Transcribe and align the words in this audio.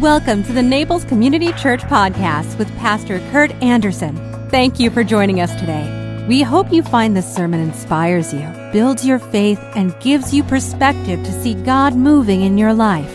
Welcome 0.00 0.42
to 0.44 0.52
the 0.52 0.62
Naples 0.62 1.06
Community 1.06 1.54
Church 1.54 1.80
Podcast 1.80 2.58
with 2.58 2.68
Pastor 2.76 3.18
Kurt 3.30 3.50
Anderson. 3.62 4.14
Thank 4.50 4.78
you 4.78 4.90
for 4.90 5.02
joining 5.02 5.40
us 5.40 5.58
today. 5.58 6.26
We 6.28 6.42
hope 6.42 6.70
you 6.70 6.82
find 6.82 7.16
this 7.16 7.34
sermon 7.34 7.60
inspires 7.60 8.30
you, 8.30 8.46
builds 8.74 9.06
your 9.06 9.18
faith, 9.18 9.58
and 9.74 9.98
gives 10.00 10.34
you 10.34 10.42
perspective 10.42 11.24
to 11.24 11.32
see 11.32 11.54
God 11.54 11.94
moving 11.94 12.42
in 12.42 12.58
your 12.58 12.74
life. 12.74 13.10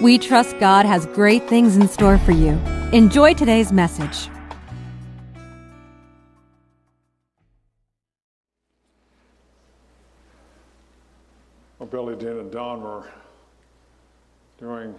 We 0.00 0.16
trust 0.16 0.58
God 0.58 0.86
has 0.86 1.04
great 1.04 1.46
things 1.50 1.76
in 1.76 1.86
store 1.86 2.16
for 2.16 2.32
you. 2.32 2.52
Enjoy 2.92 3.34
today's 3.34 3.70
message. 3.70 4.30
Well, 11.78 11.90
Billy 11.90 12.16
Dean 12.16 12.38
and 12.38 12.50
Don 12.50 12.80
were 12.80 13.06
doing 14.58 14.94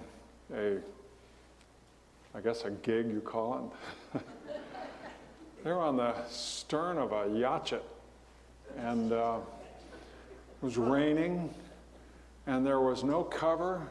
a, 0.53 0.77
I 2.35 2.41
guess, 2.41 2.65
a 2.65 2.71
gig, 2.71 3.11
you 3.11 3.21
call 3.21 3.71
it. 4.13 4.21
they 5.63 5.71
were 5.71 5.81
on 5.81 5.97
the 5.97 6.15
stern 6.27 6.97
of 6.97 7.11
a 7.11 7.29
yacht, 7.37 7.73
and 8.77 9.11
uh, 9.11 9.37
it 10.61 10.65
was 10.65 10.77
raining, 10.77 11.53
and 12.47 12.65
there 12.65 12.79
was 12.79 13.03
no 13.03 13.23
cover, 13.23 13.87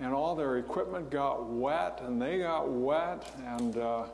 and 0.00 0.12
all 0.12 0.34
their 0.34 0.58
equipment 0.58 1.10
got 1.10 1.46
wet, 1.46 2.00
and 2.02 2.20
they 2.20 2.38
got 2.38 2.68
wet, 2.68 3.30
and 3.46 3.76
uh, 3.76 4.04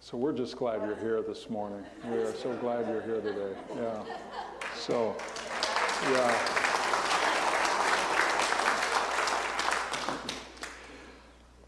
so 0.00 0.16
we're 0.16 0.32
just 0.32 0.56
glad 0.56 0.80
you're 0.86 0.96
here 0.96 1.20
this 1.20 1.50
morning. 1.50 1.84
We 2.10 2.16
are 2.16 2.34
so 2.34 2.54
glad 2.54 2.88
you're 2.88 3.02
here 3.02 3.20
today. 3.20 3.52
Yeah. 3.76 4.02
So. 4.74 5.14
Yeah. 6.04 6.79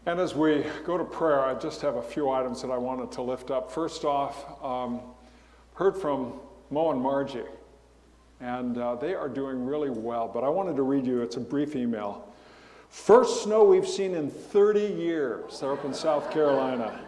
And 0.05 0.19
as 0.19 0.35
we 0.35 0.65
go 0.83 0.97
to 0.97 1.05
prayer, 1.05 1.39
I 1.39 1.53
just 1.53 1.81
have 1.81 1.95
a 1.95 2.01
few 2.01 2.29
items 2.29 2.61
that 2.61 2.71
I 2.71 2.77
wanted 2.77 3.09
to 3.13 3.21
lift 3.21 3.51
up. 3.51 3.71
First 3.71 4.03
off, 4.03 4.61
um, 4.61 4.99
heard 5.75 5.95
from 5.95 6.33
Mo 6.71 6.91
and 6.91 7.01
Margie, 7.01 7.43
and 8.41 8.77
uh, 8.77 8.95
they 8.95 9.15
are 9.15 9.29
doing 9.29 9.65
really 9.65 9.89
well. 9.89 10.27
But 10.27 10.43
I 10.43 10.49
wanted 10.49 10.75
to 10.75 10.83
read 10.83 11.05
you, 11.05 11.21
it's 11.21 11.37
a 11.37 11.39
brief 11.39 11.77
email. 11.77 12.27
First 12.89 13.43
snow 13.43 13.63
we've 13.63 13.87
seen 13.87 14.13
in 14.13 14.29
30 14.29 14.81
years. 14.81 15.61
They're 15.61 15.71
up 15.71 15.85
in 15.85 15.93
South 15.93 16.29
Carolina. 16.31 16.99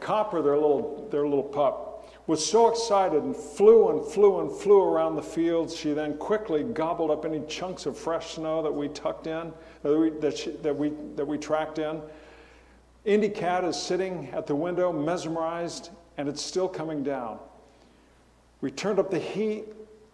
Copper, 0.00 0.42
their 0.42 0.56
little, 0.56 1.08
their 1.12 1.28
little 1.28 1.44
pup, 1.44 1.96
was 2.26 2.44
so 2.44 2.68
excited 2.68 3.22
and 3.22 3.36
flew 3.36 3.90
and 3.90 4.04
flew 4.04 4.40
and 4.40 4.50
flew 4.50 4.82
around 4.82 5.14
the 5.14 5.22
fields. 5.22 5.76
She 5.76 5.92
then 5.92 6.14
quickly 6.18 6.64
gobbled 6.64 7.10
up 7.10 7.24
any 7.24 7.40
chunks 7.46 7.86
of 7.86 7.96
fresh 7.96 8.34
snow 8.34 8.62
that 8.62 8.72
we 8.72 8.88
tucked 8.88 9.28
in, 9.28 9.52
that 9.82 9.96
we, 9.96 10.10
that, 10.10 10.36
she, 10.36 10.50
that 10.50 10.76
we, 10.76 10.92
that 11.14 11.24
we 11.24 11.38
tracked 11.38 11.78
in. 11.78 12.02
Indy 13.06 13.28
Cat 13.28 13.64
is 13.64 13.80
sitting 13.80 14.28
at 14.32 14.48
the 14.48 14.54
window, 14.54 14.92
mesmerized, 14.92 15.90
and 16.18 16.28
it's 16.28 16.42
still 16.42 16.68
coming 16.68 17.04
down. 17.04 17.38
We 18.60 18.70
turned 18.72 18.98
up 18.98 19.10
the 19.10 19.18
heat 19.18 19.64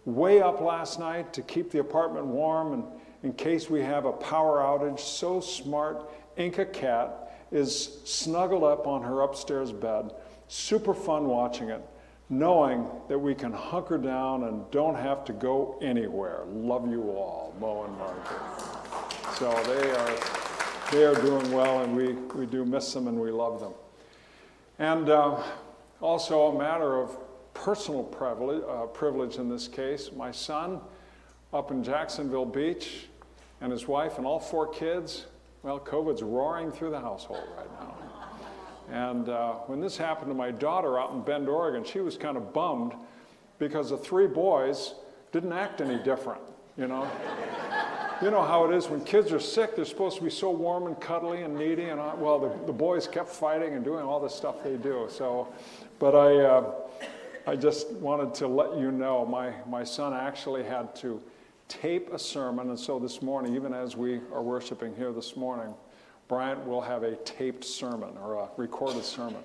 way 0.05 0.41
up 0.41 0.61
last 0.61 0.99
night 0.99 1.33
to 1.33 1.41
keep 1.41 1.71
the 1.71 1.79
apartment 1.79 2.27
warm 2.27 2.73
and 2.73 2.83
in 3.23 3.33
case 3.33 3.69
we 3.69 3.81
have 3.81 4.05
a 4.05 4.11
power 4.11 4.59
outage. 4.59 4.99
So 4.99 5.39
smart, 5.39 6.11
Inca 6.37 6.65
Cat 6.65 7.41
is 7.51 7.97
snuggled 8.03 8.63
up 8.63 8.85
on 8.85 9.01
her 9.01 9.21
upstairs 9.21 9.71
bed. 9.71 10.13
Super 10.47 10.93
fun 10.93 11.25
watching 11.25 11.69
it 11.69 11.81
knowing 12.29 12.87
that 13.07 13.17
we 13.17 13.35
can 13.35 13.51
hunker 13.51 13.97
down 13.97 14.43
and 14.45 14.69
don't 14.71 14.95
have 14.95 15.25
to 15.25 15.33
go 15.33 15.77
anywhere. 15.81 16.43
Love 16.47 16.89
you 16.89 17.11
all, 17.11 17.53
Mo 17.59 17.83
and 17.83 17.97
Margaret. 17.97 18.27
So 19.35 19.51
they 19.65 19.91
are, 19.91 20.42
they 20.93 21.05
are 21.05 21.15
doing 21.15 21.51
well, 21.51 21.81
and 21.81 21.95
we, 21.95 22.13
we 22.35 22.45
do 22.45 22.63
miss 22.63 22.93
them 22.93 23.07
and 23.07 23.19
we 23.19 23.31
love 23.31 23.59
them. 23.59 23.73
And 24.77 25.09
uh, 25.09 25.41
also 26.01 26.55
a 26.55 26.57
matter 26.57 26.99
of 26.99 27.17
personal 27.55 28.03
privilege, 28.03 28.61
uh, 28.69 28.85
privilege 28.85 29.37
in 29.37 29.49
this 29.49 29.67
case. 29.67 30.11
My 30.15 30.29
son 30.29 30.79
up 31.51 31.71
in 31.71 31.83
Jacksonville 31.83 32.45
Beach 32.45 33.07
and 33.59 33.71
his 33.71 33.87
wife 33.87 34.19
and 34.19 34.27
all 34.27 34.39
four 34.39 34.67
kids, 34.67 35.25
well, 35.63 35.79
COVID's 35.79 36.21
roaring 36.21 36.71
through 36.71 36.91
the 36.91 36.99
household 36.99 37.43
right 37.57 37.71
now. 37.79 37.97
And 38.91 39.29
uh, 39.29 39.53
when 39.65 39.79
this 39.79 39.97
happened 39.97 40.29
to 40.29 40.35
my 40.35 40.51
daughter 40.51 40.99
out 40.99 41.11
in 41.11 41.21
Bend, 41.21 41.49
Oregon, 41.49 41.83
she 41.83 42.01
was 42.01 42.17
kind 42.17 42.37
of 42.37 42.53
bummed 42.53 42.93
because 43.57 43.89
the 43.89 43.97
three 43.97 44.27
boys 44.27 44.93
didn't 45.31 45.53
act 45.53 45.81
any 45.81 45.97
different, 46.03 46.41
you 46.77 46.87
know? 46.87 47.09
You 48.23 48.31
know 48.31 48.41
how 48.41 48.63
it 48.63 48.73
is 48.73 48.87
when 48.87 49.03
kids 49.03 49.33
are 49.33 49.39
sick, 49.39 49.75
they're 49.75 49.83
supposed 49.83 50.17
to 50.17 50.23
be 50.23 50.29
so 50.29 50.49
warm 50.49 50.87
and 50.87 50.97
cuddly 51.01 51.41
and 51.41 51.57
needy, 51.57 51.89
and 51.89 51.99
I, 51.99 52.13
well, 52.15 52.39
the, 52.39 52.65
the 52.65 52.71
boys 52.71 53.05
kept 53.05 53.27
fighting 53.27 53.73
and 53.73 53.83
doing 53.83 54.05
all 54.05 54.21
the 54.21 54.29
stuff 54.29 54.63
they 54.63 54.77
do. 54.77 55.09
So, 55.11 55.53
but 55.99 56.15
I, 56.15 56.37
uh, 56.37 56.73
I 57.45 57.57
just 57.57 57.91
wanted 57.91 58.33
to 58.35 58.47
let 58.47 58.77
you 58.77 58.93
know 58.93 59.25
my, 59.25 59.51
my 59.67 59.83
son 59.83 60.13
actually 60.13 60.63
had 60.63 60.95
to 60.97 61.21
tape 61.67 62.13
a 62.13 62.19
sermon, 62.19 62.69
and 62.69 62.79
so 62.79 62.97
this 62.97 63.21
morning, 63.21 63.55
even 63.55 63.73
as 63.73 63.97
we 63.97 64.21
are 64.31 64.41
worshiping 64.41 64.95
here 64.95 65.11
this 65.11 65.35
morning, 65.35 65.73
Bryant 66.29 66.65
will 66.65 66.81
have 66.81 67.03
a 67.03 67.17
taped 67.17 67.65
sermon 67.65 68.15
or 68.23 68.35
a 68.35 68.47
recorded 68.55 69.03
sermon. 69.03 69.43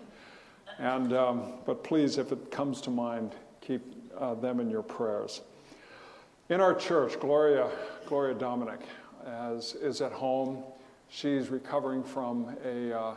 And, 0.79 1.13
um, 1.13 1.55
but 1.67 1.83
please, 1.83 2.17
if 2.17 2.31
it 2.31 2.53
comes 2.53 2.81
to 2.83 2.91
mind, 2.91 3.35
keep 3.61 3.83
uh, 4.17 4.35
them 4.35 4.61
in 4.61 4.71
your 4.71 4.85
prayers. 4.85 5.41
In 6.49 6.63
our 6.63 6.75
church, 6.75 7.21
Gloria, 7.21 7.69
Gloria 8.09 8.35
Dominic 8.35 8.81
as, 9.27 9.75
is 9.75 10.01
at 10.01 10.13
home. 10.13 10.65
She's 11.11 11.51
recovering 11.51 12.03
from 12.03 12.57
a, 12.65 12.99
uh, 12.99 13.15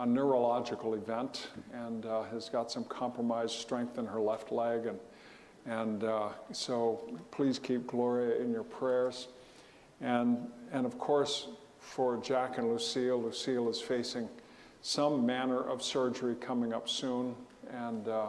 a 0.00 0.04
neurological 0.04 0.92
event 0.92 1.48
and 1.72 2.04
uh, 2.04 2.24
has 2.24 2.50
got 2.50 2.70
some 2.70 2.84
compromised 2.84 3.54
strength 3.54 3.96
in 3.96 4.04
her 4.04 4.20
left 4.20 4.52
leg. 4.52 4.84
And, 4.84 4.98
and 5.64 6.04
uh, 6.04 6.28
so 6.52 7.18
please 7.30 7.58
keep 7.58 7.86
Gloria 7.86 8.36
in 8.36 8.52
your 8.52 8.64
prayers. 8.64 9.28
And, 10.02 10.46
and 10.72 10.84
of 10.84 10.98
course, 10.98 11.48
for 11.78 12.18
Jack 12.18 12.58
and 12.58 12.70
Lucille. 12.70 13.22
Lucille 13.22 13.70
is 13.70 13.80
facing 13.80 14.28
some 14.82 15.24
manner 15.24 15.62
of 15.62 15.82
surgery 15.82 16.34
coming 16.34 16.74
up 16.74 16.86
soon. 16.86 17.34
And, 17.70 18.08
uh, 18.08 18.26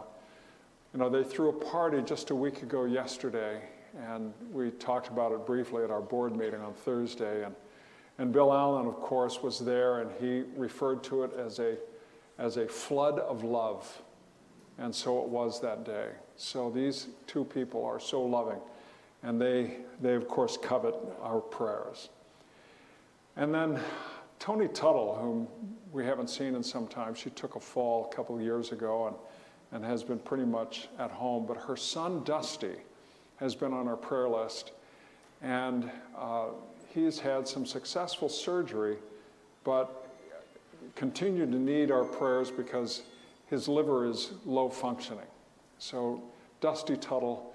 you 0.94 1.00
know, 1.00 1.10
they 1.10 1.26
threw 1.26 1.50
a 1.50 1.66
party 1.66 2.02
just 2.02 2.30
a 2.30 2.36
week 2.36 2.64
ago 2.64 2.86
yesterday, 2.86 3.62
and 3.98 4.34
we 4.52 4.72
talked 4.72 5.08
about 5.08 5.32
it 5.32 5.46
briefly 5.46 5.84
at 5.84 5.92
our 5.92 6.02
board 6.02 6.36
meeting 6.36 6.62
on 6.62 6.74
Thursday. 6.74 7.46
And, 7.46 7.56
and 8.18 8.32
Bill 8.32 8.54
Allen, 8.54 8.88
of 8.88 8.96
course, 8.96 9.42
was 9.42 9.60
there, 9.60 10.00
and 10.00 10.12
he 10.20 10.44
referred 10.58 11.04
to 11.06 11.24
it 11.24 11.32
as 11.38 11.60
a, 11.60 11.78
as 12.38 12.58
a 12.58 12.68
flood 12.68 13.20
of 13.20 13.44
love. 13.44 14.02
And 14.78 14.94
so 14.94 15.22
it 15.22 15.30
was 15.30 15.62
that 15.62 15.86
day. 15.86 16.10
So 16.36 16.70
these 16.70 17.08
two 17.28 17.46
people 17.46 17.86
are 17.86 18.00
so 18.00 18.22
loving, 18.22 18.60
and 19.24 19.42
they, 19.42 19.78
they 20.02 20.16
of 20.16 20.28
course, 20.28 20.58
covet 20.58 20.96
our 21.22 21.40
prayers. 21.40 22.10
And 23.38 23.54
then 23.54 23.80
Tony 24.40 24.68
Tuttle, 24.68 25.16
whom 25.16 25.48
we 25.92 26.06
haven't 26.06 26.30
seen 26.30 26.56
in 26.56 26.64
some 26.64 26.88
time, 26.88 27.16
she 27.16 27.30
took 27.32 27.56
a 27.56 27.60
fall 27.60 28.10
a 28.12 28.16
couple 28.16 28.36
of 28.36 28.42
years 28.42 28.72
ago 28.74 29.08
and, 29.08 29.16
and 29.72 29.86
has 29.86 30.04
been 30.04 30.20
pretty 30.20 30.46
much 30.46 30.90
at 31.00 31.12
home. 31.12 31.46
But 31.46 31.58
her 31.58 31.78
son, 31.78 32.24
Dusty, 32.24 32.76
has 33.38 33.56
been 33.56 33.74
on 33.74 33.88
our 33.88 33.98
prayer 33.98 34.30
list. 34.30 34.72
And 35.42 35.90
uh, 36.18 36.48
he's 36.94 37.20
had 37.20 37.48
some 37.48 37.66
successful 37.66 38.30
surgery, 38.30 38.98
but 39.64 40.10
continued 40.96 41.52
to 41.52 41.58
need 41.58 41.92
our 41.92 42.06
prayers 42.06 42.52
because 42.52 43.04
his 43.48 43.68
liver 43.68 44.08
is 44.08 44.32
low 44.46 44.70
functioning. 44.70 45.28
So, 45.78 46.24
Dusty 46.62 46.96
Tuttle, 46.96 47.54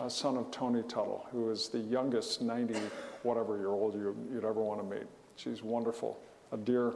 a 0.00 0.10
son 0.10 0.36
of 0.36 0.50
Tony 0.50 0.82
Tuttle, 0.82 1.26
who 1.30 1.50
is 1.50 1.68
the 1.68 1.78
youngest 1.78 2.42
90 2.42 2.74
whatever 3.22 3.56
year 3.58 3.68
old 3.68 3.94
you, 3.94 4.16
would 4.30 4.44
ever 4.44 4.60
want 4.60 4.80
to 4.80 4.96
meet. 4.96 5.06
She's 5.36 5.62
wonderful, 5.62 6.18
a 6.50 6.56
dear, 6.56 6.94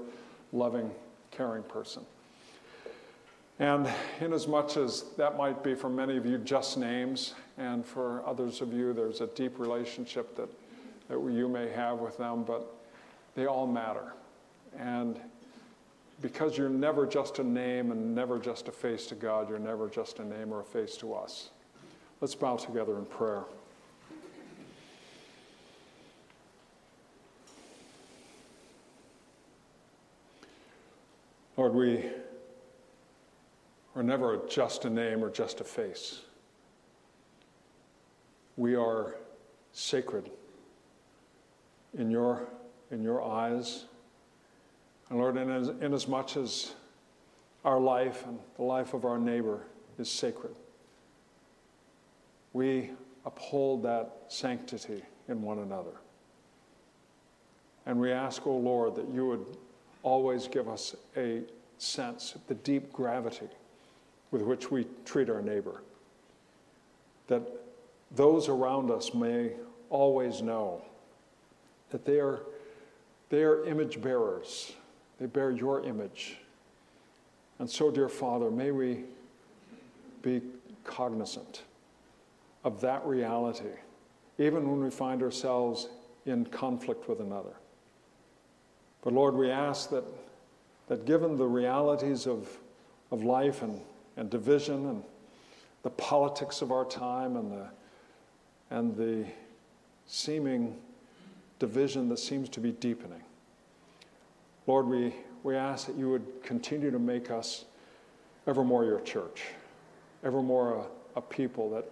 loving, 0.52 0.90
caring 1.31 1.62
person. 1.62 2.05
And 3.58 3.88
inasmuch 4.20 4.76
as 4.76 5.05
that 5.17 5.37
might 5.37 5.62
be 5.62 5.75
for 5.75 5.88
many 5.88 6.17
of 6.17 6.26
you 6.26 6.38
just 6.38 6.78
names, 6.78 7.35
and 7.58 7.84
for 7.84 8.26
others 8.26 8.60
of 8.60 8.72
you, 8.72 8.93
there's 8.93 9.20
a 9.20 9.26
deep 9.28 9.58
relationship 9.58 10.37
that, 10.37 10.49
that 11.08 11.20
you 11.20 11.49
may 11.49 11.70
have 11.70 11.99
with 11.99 12.16
them, 12.19 12.44
but 12.44 12.75
they 13.34 13.46
all 13.46 13.66
matter. 13.66 14.14
And 14.78 15.20
because 16.20 16.56
you're 16.56 16.69
never 16.69 17.06
just 17.06 17.38
a 17.38 17.44
name 17.44 17.90
and 17.90 18.14
never 18.14 18.38
just 18.38 18.69
a 18.69 18.72
face 18.72 19.06
to 19.06 19.14
God, 19.14 19.49
you're 19.49 19.58
never 19.58 19.88
just 19.88 20.19
a 20.19 20.25
name 20.25 20.52
or 20.52 20.60
a 20.60 20.64
face 20.64 20.96
to 20.99 21.14
us. 21.14 21.50
Let's 22.20 22.34
bow 22.34 22.56
together 22.56 22.96
in 22.99 23.04
prayer. 23.04 23.43
Lord, 31.56 31.75
we 31.75 32.04
are 33.94 34.02
never 34.02 34.40
just 34.49 34.84
a 34.84 34.90
name 34.90 35.22
or 35.22 35.31
just 35.31 35.60
a 35.60 35.64
face. 35.64 36.22
We 38.56 38.75
are 38.75 39.16
sacred 39.72 40.31
in 41.96 42.10
your, 42.10 42.49
in 42.90 43.02
your 43.02 43.22
eyes 43.22 43.84
And 45.12 45.20
Lord, 45.20 45.37
in 45.37 45.50
as, 45.50 45.69
in 45.69 45.93
as 45.93 46.08
much 46.08 46.38
as 46.38 46.72
our 47.66 47.78
life 47.78 48.25
and 48.26 48.38
the 48.56 48.62
life 48.62 48.94
of 48.94 49.04
our 49.04 49.19
neighbor 49.19 49.60
is 49.99 50.10
sacred, 50.10 50.54
we 52.54 52.93
uphold 53.26 53.82
that 53.82 54.10
sanctity 54.28 55.02
in 55.28 55.43
one 55.43 55.58
another. 55.58 55.93
And 57.84 58.00
we 58.00 58.10
ask, 58.10 58.46
O 58.46 58.52
oh 58.52 58.56
Lord, 58.56 58.94
that 58.94 59.06
you 59.12 59.26
would 59.26 59.44
always 60.02 60.49
give 60.49 60.66
us 60.66 60.96
a 61.14 61.43
sense 61.76 62.34
of 62.34 62.46
the 62.46 62.54
deep 62.54 62.90
gravity 62.90 63.49
with 64.31 64.40
which 64.40 64.70
we 64.70 64.87
treat 65.04 65.28
our 65.28 65.43
neighbor. 65.43 65.82
That 67.26 67.43
those 68.14 68.49
around 68.49 68.91
us 68.91 69.14
may 69.14 69.53
always 69.91 70.43
know 70.43 70.82
that 71.91 72.05
they 72.05 72.19
are, 72.19 72.41
they 73.29 73.43
are 73.43 73.64
image 73.64 74.00
bearers, 74.00 74.73
they 75.19 75.26
bear 75.26 75.50
your 75.50 75.85
image. 75.85 76.38
And 77.59 77.69
so, 77.69 77.91
dear 77.91 78.09
Father, 78.09 78.50
may 78.50 78.70
we 78.70 79.05
be 80.23 80.41
cognizant 80.85 81.62
of 82.64 82.81
that 82.81 83.05
reality, 83.05 83.70
even 84.38 84.69
when 84.69 84.82
we 84.82 84.91
find 84.91 85.23
ourselves 85.23 85.88
in 86.26 86.44
conflict 86.47 87.09
with 87.09 87.20
another. 87.20 87.55
But 89.03 89.12
Lord, 89.12 89.35
we 89.35 89.50
ask 89.50 89.91
that, 89.91 90.05
that 90.88 91.05
given 91.05 91.37
the 91.37 91.47
realities 91.47 92.26
of, 92.26 92.49
of 93.11 93.25
life 93.25 93.62
and, 93.62 93.81
and 94.17 94.31
division 94.31 94.87
and 94.87 95.03
the 95.82 95.91
politics 95.91 96.62
of 96.62 96.70
our 96.70 96.85
time 96.85 97.37
and 97.37 97.50
the, 97.50 97.69
and 98.73 98.97
the 98.97 99.27
seeming 100.07 100.75
division 101.59 102.09
that 102.09 102.19
seems 102.19 102.49
to 102.49 102.59
be 102.59 102.73
deepening, 102.73 103.23
Lord, 104.67 104.87
we, 104.87 105.15
we 105.43 105.57
ask 105.57 105.87
that 105.87 105.97
you 105.97 106.09
would 106.09 106.43
continue 106.43 106.91
to 106.91 106.99
make 106.99 107.31
us 107.31 107.67
ever 108.47 108.65
more 108.65 108.85
your 108.85 109.01
church, 109.01 109.43
ever 110.25 110.41
more 110.43 110.87
a, 111.15 111.19
a 111.19 111.21
people 111.21 111.69
that 111.71 111.85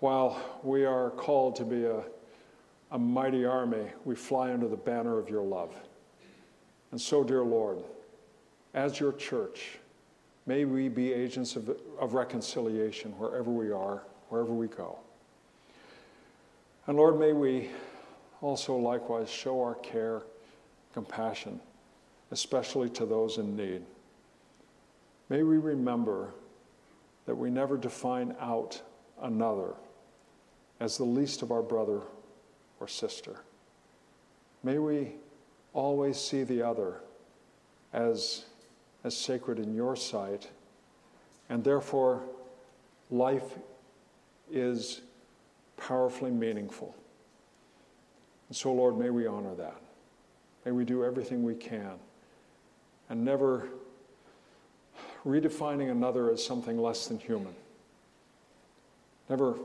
while 0.00 0.60
we 0.62 0.84
are 0.84 1.10
called 1.10 1.56
to 1.56 1.64
be 1.64 1.86
a, 1.86 2.02
a 2.90 2.98
mighty 2.98 3.46
army, 3.46 3.86
we 4.04 4.14
fly 4.14 4.52
under 4.52 4.68
the 4.68 4.76
banner 4.76 5.18
of 5.18 5.30
your 5.30 5.42
love. 5.42 5.74
And 6.90 7.00
so, 7.00 7.24
dear 7.24 7.42
Lord, 7.42 7.78
as 8.74 9.00
your 9.00 9.12
church, 9.12 9.78
may 10.44 10.66
we 10.66 10.88
be 10.90 11.12
agents 11.14 11.56
of, 11.56 11.74
of 11.98 12.12
reconciliation 12.12 13.12
wherever 13.12 13.50
we 13.50 13.70
are, 13.70 14.02
wherever 14.28 14.52
we 14.52 14.66
go. 14.66 14.98
And 16.86 16.96
Lord, 16.96 17.18
may 17.18 17.32
we 17.32 17.70
also 18.40 18.76
likewise 18.76 19.30
show 19.30 19.60
our 19.62 19.74
care, 19.76 20.22
compassion, 20.92 21.60
especially 22.30 22.88
to 22.90 23.06
those 23.06 23.38
in 23.38 23.56
need. 23.56 23.82
May 25.28 25.42
we 25.42 25.58
remember 25.58 26.32
that 27.26 27.34
we 27.34 27.50
never 27.50 27.76
define 27.76 28.34
out 28.40 28.82
another 29.22 29.74
as 30.80 30.96
the 30.96 31.04
least 31.04 31.42
of 31.42 31.52
our 31.52 31.62
brother 31.62 32.00
or 32.80 32.88
sister. 32.88 33.36
May 34.62 34.78
we 34.78 35.12
always 35.72 36.18
see 36.18 36.42
the 36.42 36.62
other 36.62 37.02
as, 37.92 38.46
as 39.04 39.16
sacred 39.16 39.58
in 39.58 39.74
your 39.74 39.94
sight, 39.94 40.48
and 41.48 41.62
therefore 41.62 42.22
life 43.10 43.58
is 44.50 45.02
powerfully 45.80 46.30
meaningful. 46.30 46.94
And 48.48 48.56
so, 48.56 48.72
Lord, 48.72 48.98
may 48.98 49.10
we 49.10 49.26
honor 49.26 49.54
that. 49.54 49.80
May 50.64 50.72
we 50.72 50.84
do 50.84 51.04
everything 51.04 51.42
we 51.42 51.54
can 51.54 51.92
and 53.08 53.24
never 53.24 53.68
redefining 55.26 55.90
another 55.90 56.30
as 56.30 56.44
something 56.44 56.78
less 56.78 57.06
than 57.08 57.18
human. 57.18 57.54
Never 59.28 59.56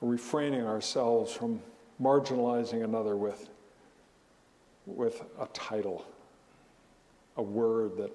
refraining 0.00 0.64
ourselves 0.64 1.32
from 1.32 1.60
marginalizing 2.00 2.84
another 2.84 3.16
with, 3.16 3.48
with 4.86 5.22
a 5.40 5.46
title, 5.46 6.06
a 7.36 7.42
word 7.42 7.96
that, 7.96 8.12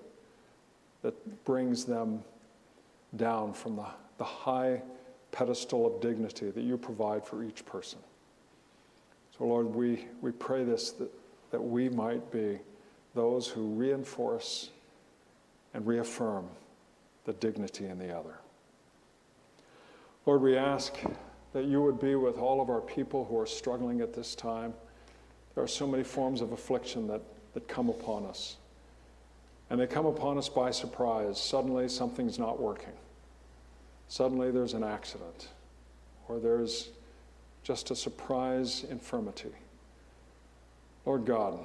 that 1.01 1.45
brings 1.45 1.85
them 1.85 2.23
down 3.15 3.53
from 3.53 3.75
the, 3.75 3.85
the 4.17 4.23
high 4.23 4.81
pedestal 5.33 5.85
of 5.85 5.99
dignity 5.99 6.51
that 6.51 6.61
you 6.61 6.77
provide 6.77 7.25
for 7.25 7.43
each 7.43 7.65
person. 7.65 7.99
So, 9.37 9.45
Lord, 9.45 9.65
we, 9.65 10.05
we 10.21 10.31
pray 10.31 10.63
this 10.63 10.91
that, 10.91 11.11
that 11.51 11.61
we 11.61 11.89
might 11.89 12.31
be 12.31 12.59
those 13.15 13.47
who 13.47 13.73
reinforce 13.73 14.69
and 15.73 15.85
reaffirm 15.85 16.47
the 17.25 17.33
dignity 17.33 17.87
in 17.87 17.97
the 17.97 18.15
other. 18.15 18.35
Lord, 20.25 20.41
we 20.41 20.55
ask 20.55 20.95
that 21.51 21.65
you 21.65 21.81
would 21.81 21.99
be 21.99 22.15
with 22.15 22.37
all 22.37 22.61
of 22.61 22.69
our 22.69 22.81
people 22.81 23.25
who 23.25 23.37
are 23.37 23.45
struggling 23.45 24.01
at 24.01 24.13
this 24.13 24.35
time. 24.35 24.73
There 25.55 25.63
are 25.63 25.67
so 25.67 25.87
many 25.87 26.03
forms 26.03 26.41
of 26.41 26.51
affliction 26.51 27.07
that, 27.07 27.21
that 27.53 27.67
come 27.67 27.89
upon 27.89 28.25
us. 28.25 28.57
And 29.69 29.79
they 29.79 29.87
come 29.87 30.05
upon 30.05 30.37
us 30.37 30.47
by 30.47 30.71
surprise. 30.71 31.41
Suddenly, 31.41 31.89
something's 31.89 32.37
not 32.37 32.61
working. 32.61 32.93
Suddenly, 34.07 34.51
there's 34.51 34.73
an 34.73 34.83
accident, 34.83 35.47
or 36.27 36.39
there's 36.39 36.89
just 37.63 37.91
a 37.91 37.95
surprise 37.95 38.85
infirmity. 38.89 39.51
Lord 41.05 41.25
God, 41.25 41.59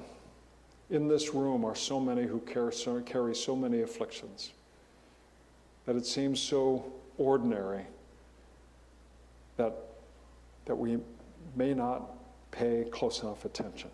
in 0.89 1.07
this 1.07 1.33
room 1.33 1.63
are 1.63 1.75
so 1.75 1.99
many 1.99 2.23
who 2.23 2.39
carry 2.39 3.35
so 3.35 3.55
many 3.55 3.81
afflictions 3.81 4.53
that 5.85 5.95
it 5.95 6.05
seems 6.05 6.39
so 6.39 6.85
ordinary 7.17 7.85
that, 9.57 9.73
that 10.65 10.75
we 10.75 10.99
may 11.55 11.73
not 11.73 12.09
pay 12.51 12.85
close 12.91 13.21
enough 13.23 13.45
attention. 13.45 13.89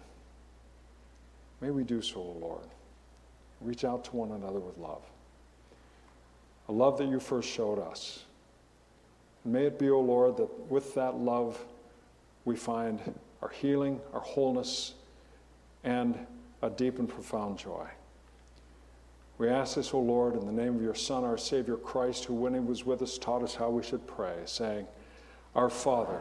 May 1.62 1.72
we 1.72 1.84
do 1.84 2.02
so, 2.02 2.18
O 2.18 2.38
Lord. 2.40 2.68
Reach 3.62 3.86
out 3.86 4.04
to 4.06 4.16
one 4.16 4.32
another 4.32 4.60
with 4.60 4.78
love. 4.78 5.02
A 6.68 6.72
love 6.72 6.98
that 6.98 7.08
you 7.08 7.20
first 7.20 7.50
showed 7.50 7.80
us. 7.80 8.25
May 9.46 9.66
it 9.66 9.78
be, 9.78 9.90
O 9.92 10.00
Lord, 10.00 10.38
that 10.38 10.72
with 10.72 10.96
that 10.96 11.18
love 11.18 11.64
we 12.46 12.56
find 12.56 13.00
our 13.42 13.50
healing, 13.50 14.02
our 14.12 14.20
wholeness, 14.20 14.96
and 15.84 16.18
a 16.64 16.70
deep 16.70 16.98
and 16.98 17.08
profound 17.08 17.60
joy. 17.60 17.88
We 19.38 19.50
ask 19.50 19.76
this, 19.76 19.94
O 19.94 20.00
Lord, 20.00 20.36
in 20.36 20.46
the 20.46 20.52
name 20.52 20.76
of 20.76 20.82
your 20.82 20.96
Son, 20.96 21.24
our 21.24 21.38
Savior 21.38 21.76
Christ, 21.76 22.26
who, 22.26 22.34
when 22.34 22.54
he 22.54 22.60
was 22.60 22.86
with 22.86 23.02
us, 23.02 23.18
taught 23.18 23.44
us 23.44 23.54
how 23.54 23.70
we 23.70 23.84
should 23.84 24.06
pray, 24.08 24.36
saying, 24.46 24.88
our 25.56 25.70
Father, 25.70 26.20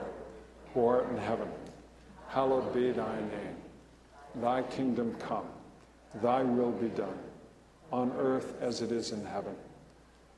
who 0.75 0.87
art 0.87 1.09
in 1.09 1.16
heaven, 1.16 1.49
hallowed 2.28 2.75
be 2.75 2.90
thy 2.90 3.16
name. 3.21 3.57
Thy 4.37 4.62
kingdom 4.62 5.14
come, 5.21 5.47
thy 6.23 6.43
will 6.43 6.73
be 6.73 6.88
done, 6.88 7.19
on 7.93 8.12
earth 8.19 8.54
as 8.61 8.83
it 8.83 8.90
is 8.90 9.12
in 9.12 9.25
heaven. 9.25 9.54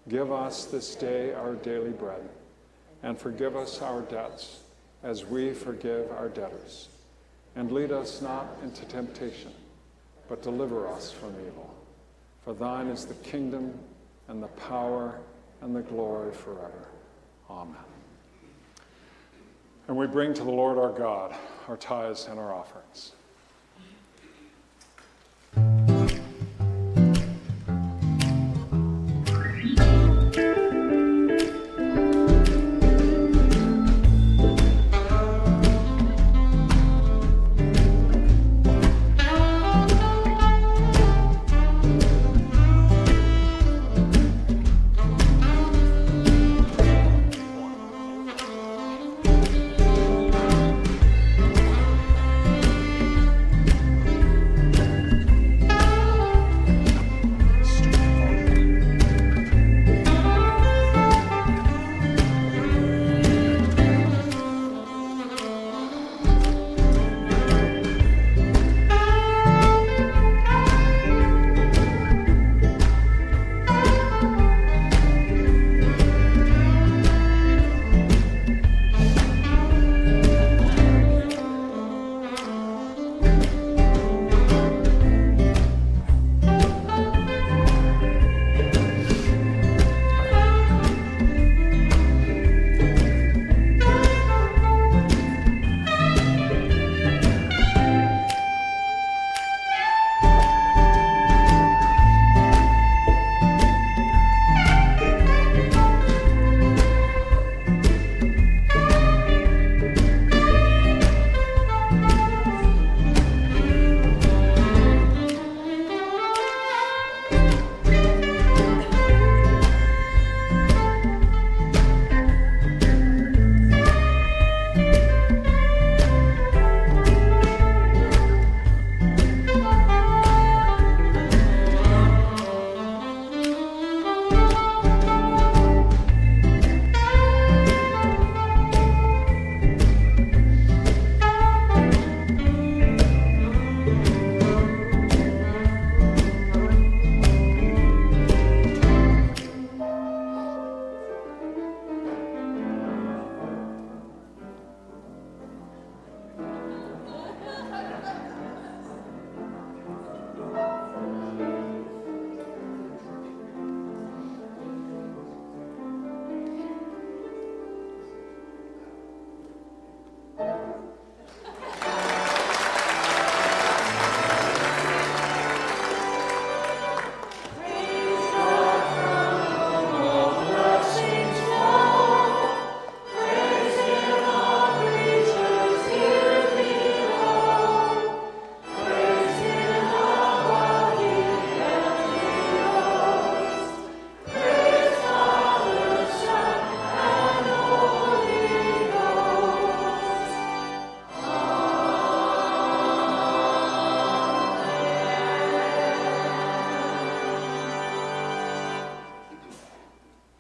Give 0.09 0.31
us 0.31 0.67
this 0.67 0.95
day 0.95 1.33
our 1.33 1.55
daily 1.55 1.91
bread, 1.91 2.29
and 3.03 3.19
forgive 3.19 3.57
us 3.57 3.83
our 3.83 4.03
debts 4.03 4.61
as 5.03 5.25
we 5.25 5.53
forgive 5.53 6.11
our 6.13 6.29
debtors. 6.29 6.89
And 7.55 7.73
lead 7.73 7.93
us 7.93 8.21
not 8.21 8.47
into 8.63 8.85
temptation, 8.87 9.53
but 10.29 10.43
deliver 10.43 10.89
us 10.89 11.11
from 11.11 11.31
evil. 11.47 11.75
For 12.45 12.55
thine 12.55 12.89
is 12.89 13.07
the 13.07 13.15
kingdom, 13.15 13.79
and 14.29 14.43
the 14.43 14.49
power, 14.49 15.21
and 15.61 15.75
the 15.75 15.83
glory 15.83 16.33
forever. 16.33 16.89
Amen. 17.49 17.77
And 19.89 19.97
we 19.97 20.07
bring 20.07 20.35
to 20.35 20.43
the 20.43 20.51
Lord 20.51 20.79
our 20.79 20.93
God 20.93 21.35
our 21.69 21.77
tithes 21.77 22.27
and 22.27 22.39
our 22.39 22.53
offerings. 22.55 23.13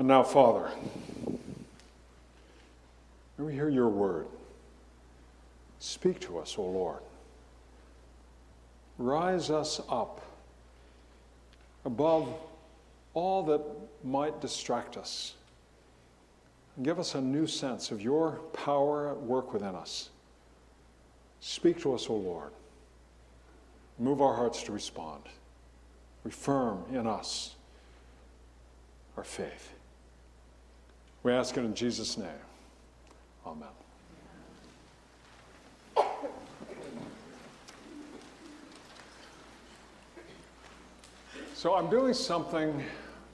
And 0.06 0.12
now, 0.12 0.22
Father, 0.22 0.70
may 3.36 3.44
we 3.44 3.52
hear 3.52 3.68
your 3.68 3.88
word. 3.88 4.28
Speak 5.80 6.20
to 6.20 6.38
us, 6.38 6.54
O 6.58 6.62
Lord. 6.62 7.00
Rise 8.98 9.50
us 9.50 9.80
up 9.88 10.24
above 11.84 12.32
all 13.14 13.42
that 13.46 13.62
might 14.04 14.40
distract 14.40 14.96
us. 14.96 15.34
Give 16.84 17.00
us 17.00 17.16
a 17.16 17.20
new 17.20 17.48
sense 17.48 17.90
of 17.90 18.00
your 18.00 18.38
power 18.52 19.08
at 19.08 19.20
work 19.20 19.52
within 19.52 19.74
us. 19.74 20.10
Speak 21.40 21.80
to 21.82 21.94
us, 21.94 22.08
O 22.08 22.14
Lord. 22.14 22.52
Move 23.98 24.22
our 24.22 24.36
hearts 24.36 24.62
to 24.62 24.70
respond. 24.70 25.24
Refirm 26.24 26.94
in 26.94 27.08
us 27.08 27.56
our 29.16 29.24
faith. 29.24 29.72
We 31.26 31.32
ask 31.32 31.56
it 31.56 31.64
in 31.64 31.74
Jesus' 31.74 32.16
name. 32.16 32.28
Amen. 33.44 33.66
So 41.52 41.74
I'm 41.74 41.90
doing 41.90 42.14
something 42.14 42.80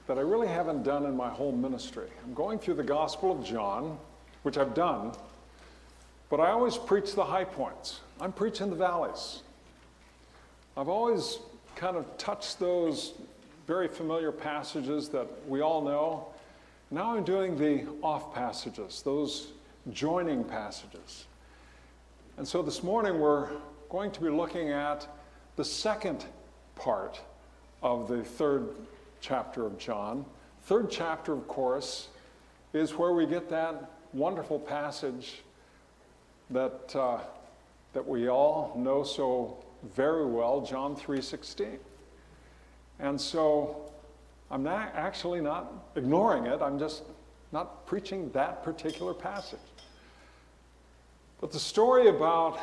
that 0.07 0.17
I 0.17 0.21
really 0.21 0.47
haven't 0.47 0.81
done 0.81 1.05
in 1.05 1.15
my 1.15 1.29
whole 1.29 1.51
ministry. 1.51 2.07
I'm 2.23 2.33
going 2.33 2.57
through 2.57 2.73
the 2.73 2.83
Gospel 2.83 3.31
of 3.31 3.45
John, 3.45 3.99
which 4.41 4.57
I've 4.57 4.73
done, 4.73 5.11
but 6.31 6.39
I 6.39 6.49
always 6.49 6.77
preach 6.77 7.13
the 7.13 7.23
high 7.23 7.45
points. 7.45 7.99
I'm 8.19 8.31
preaching 8.31 8.71
the 8.71 8.75
valleys. 8.75 9.43
I've 10.75 10.89
always 10.89 11.37
kind 11.75 11.95
of 11.95 12.17
touched 12.17 12.57
those 12.57 13.13
very 13.67 13.87
familiar 13.87 14.31
passages 14.31 15.09
that 15.09 15.27
we 15.47 15.61
all 15.61 15.83
know. 15.83 16.32
Now 16.93 17.17
I'm 17.17 17.23
doing 17.23 17.57
the 17.57 17.87
off 18.03 18.35
passages, 18.35 19.01
those 19.01 19.53
joining 19.93 20.43
passages. 20.43 21.25
And 22.37 22.47
so 22.47 22.61
this 22.61 22.83
morning 22.83 23.19
we're 23.19 23.49
going 23.89 24.11
to 24.11 24.21
be 24.21 24.29
looking 24.29 24.69
at 24.69 25.07
the 25.55 25.65
second 25.65 26.23
part 26.75 27.19
of 27.81 28.07
the 28.07 28.23
third 28.23 28.75
chapter 29.21 29.65
of 29.65 29.79
John. 29.79 30.23
Third 30.65 30.91
chapter, 30.91 31.33
of 31.33 31.47
course, 31.47 32.09
is 32.73 32.93
where 32.93 33.13
we 33.13 33.25
get 33.25 33.49
that 33.49 33.89
wonderful 34.13 34.59
passage 34.59 35.41
that, 36.51 36.95
uh, 36.95 37.21
that 37.93 38.07
we 38.07 38.29
all 38.29 38.71
know 38.77 39.01
so 39.03 39.57
very 39.95 40.27
well, 40.27 40.61
John 40.61 40.95
3:16. 40.95 41.79
And 42.99 43.19
so 43.19 43.92
I'm 44.53 44.61
not 44.61 44.93
actually 44.93 45.41
not 45.41 45.73
ignoring 45.95 46.45
it, 46.45 46.61
I'm 46.61 46.77
just 46.77 47.01
not 47.51 47.87
preaching 47.87 48.29
that 48.33 48.63
particular 48.63 49.11
passage. 49.11 49.57
But 51.41 51.51
the 51.51 51.59
story 51.59 52.07
about 52.07 52.59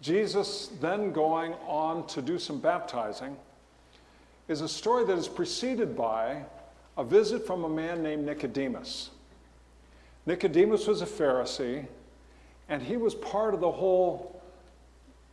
Jesus 0.00 0.70
then 0.80 1.10
going 1.10 1.54
on 1.66 2.06
to 2.06 2.22
do 2.22 2.38
some 2.38 2.60
baptizing 2.60 3.36
is 4.46 4.60
a 4.60 4.68
story 4.68 5.04
that 5.06 5.18
is 5.18 5.26
preceded 5.26 5.96
by 5.96 6.44
a 6.96 7.02
visit 7.02 7.44
from 7.44 7.64
a 7.64 7.68
man 7.68 8.00
named 8.00 8.24
Nicodemus. 8.24 9.10
Nicodemus 10.24 10.86
was 10.86 11.02
a 11.02 11.06
Pharisee, 11.06 11.84
and 12.68 12.80
he 12.80 12.96
was 12.96 13.16
part 13.16 13.54
of 13.54 13.60
the 13.60 13.72
whole 13.72 14.40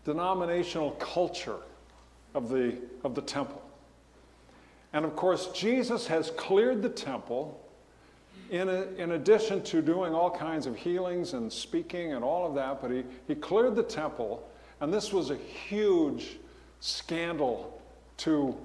denominational 0.03 0.91
culture 0.93 1.59
of 2.33 2.49
the, 2.49 2.75
of 3.03 3.13
the 3.13 3.21
temple. 3.21 3.60
And 4.93 5.05
of 5.05 5.15
course, 5.15 5.47
Jesus 5.53 6.07
has 6.07 6.31
cleared 6.31 6.81
the 6.81 6.89
temple 6.89 7.61
in, 8.49 8.67
a, 8.67 8.83
in 8.97 9.11
addition 9.11 9.63
to 9.63 9.81
doing 9.81 10.13
all 10.13 10.29
kinds 10.29 10.65
of 10.65 10.75
healings 10.75 11.33
and 11.33 11.51
speaking 11.51 12.13
and 12.13 12.23
all 12.23 12.45
of 12.45 12.53
that, 12.55 12.81
but 12.81 12.91
he, 12.91 13.03
he 13.27 13.35
cleared 13.35 13.75
the 13.75 13.83
temple, 13.83 14.47
and 14.81 14.93
this 14.93 15.13
was 15.13 15.31
a 15.31 15.37
huge 15.37 16.37
scandal 16.81 17.81
to 18.17 18.55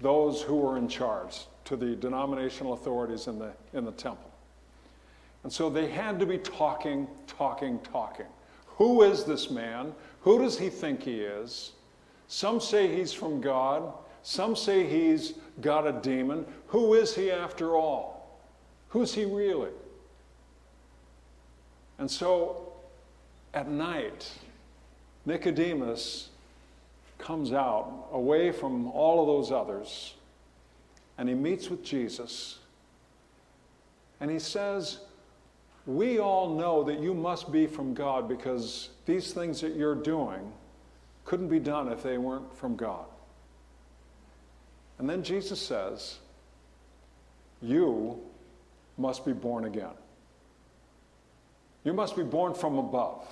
those 0.00 0.42
who 0.42 0.56
were 0.56 0.76
in 0.76 0.88
charge, 0.88 1.46
to 1.64 1.76
the 1.76 1.96
denominational 1.96 2.74
authorities 2.74 3.28
in 3.28 3.38
the, 3.38 3.52
in 3.72 3.84
the 3.84 3.92
temple. 3.92 4.30
And 5.42 5.52
so 5.52 5.70
they 5.70 5.88
had 5.88 6.18
to 6.20 6.26
be 6.26 6.36
talking, 6.36 7.08
talking, 7.26 7.78
talking. 7.80 8.26
Who 8.66 9.02
is 9.02 9.24
this 9.24 9.50
man? 9.50 9.94
Who 10.20 10.38
does 10.38 10.58
he 10.58 10.68
think 10.68 11.02
he 11.02 11.20
is? 11.20 11.72
Some 12.28 12.60
say 12.60 12.94
he's 12.94 13.12
from 13.12 13.40
God. 13.40 13.92
Some 14.22 14.54
say 14.54 14.86
he's 14.86 15.34
got 15.60 15.86
a 15.86 15.92
demon. 15.92 16.46
Who 16.68 16.94
is 16.94 17.14
he 17.14 17.30
after 17.30 17.76
all? 17.76 18.40
Who's 18.90 19.14
he 19.14 19.24
really? 19.24 19.70
And 21.98 22.10
so 22.10 22.72
at 23.54 23.68
night, 23.68 24.30
Nicodemus 25.26 26.30
comes 27.18 27.52
out 27.52 28.08
away 28.12 28.50
from 28.50 28.88
all 28.92 29.20
of 29.20 29.26
those 29.26 29.52
others 29.52 30.14
and 31.18 31.28
he 31.28 31.34
meets 31.34 31.68
with 31.68 31.84
Jesus 31.84 32.60
and 34.20 34.30
he 34.30 34.38
says, 34.38 35.00
We 35.86 36.18
all 36.18 36.54
know 36.54 36.82
that 36.84 37.00
you 37.00 37.14
must 37.14 37.52
be 37.52 37.66
from 37.66 37.94
God 37.94 38.28
because 38.28 38.90
these 39.06 39.32
things 39.32 39.60
that 39.60 39.76
you're 39.76 39.94
doing 39.94 40.52
couldn't 41.24 41.48
be 41.48 41.58
done 41.58 41.88
if 41.88 42.02
they 42.02 42.18
weren't 42.18 42.54
from 42.56 42.76
God. 42.76 43.04
And 45.00 45.08
then 45.08 45.22
Jesus 45.22 45.58
says, 45.58 46.18
You 47.62 48.20
must 48.98 49.24
be 49.24 49.32
born 49.32 49.64
again. 49.64 49.96
You 51.84 51.94
must 51.94 52.16
be 52.16 52.22
born 52.22 52.52
from 52.52 52.76
above. 52.76 53.26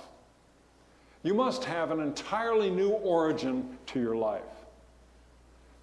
You 1.21 1.35
must 1.35 1.63
have 1.65 1.91
an 1.91 1.99
entirely 1.99 2.71
new 2.71 2.89
origin 2.89 3.77
to 3.87 3.99
your 3.99 4.15
life. 4.15 4.41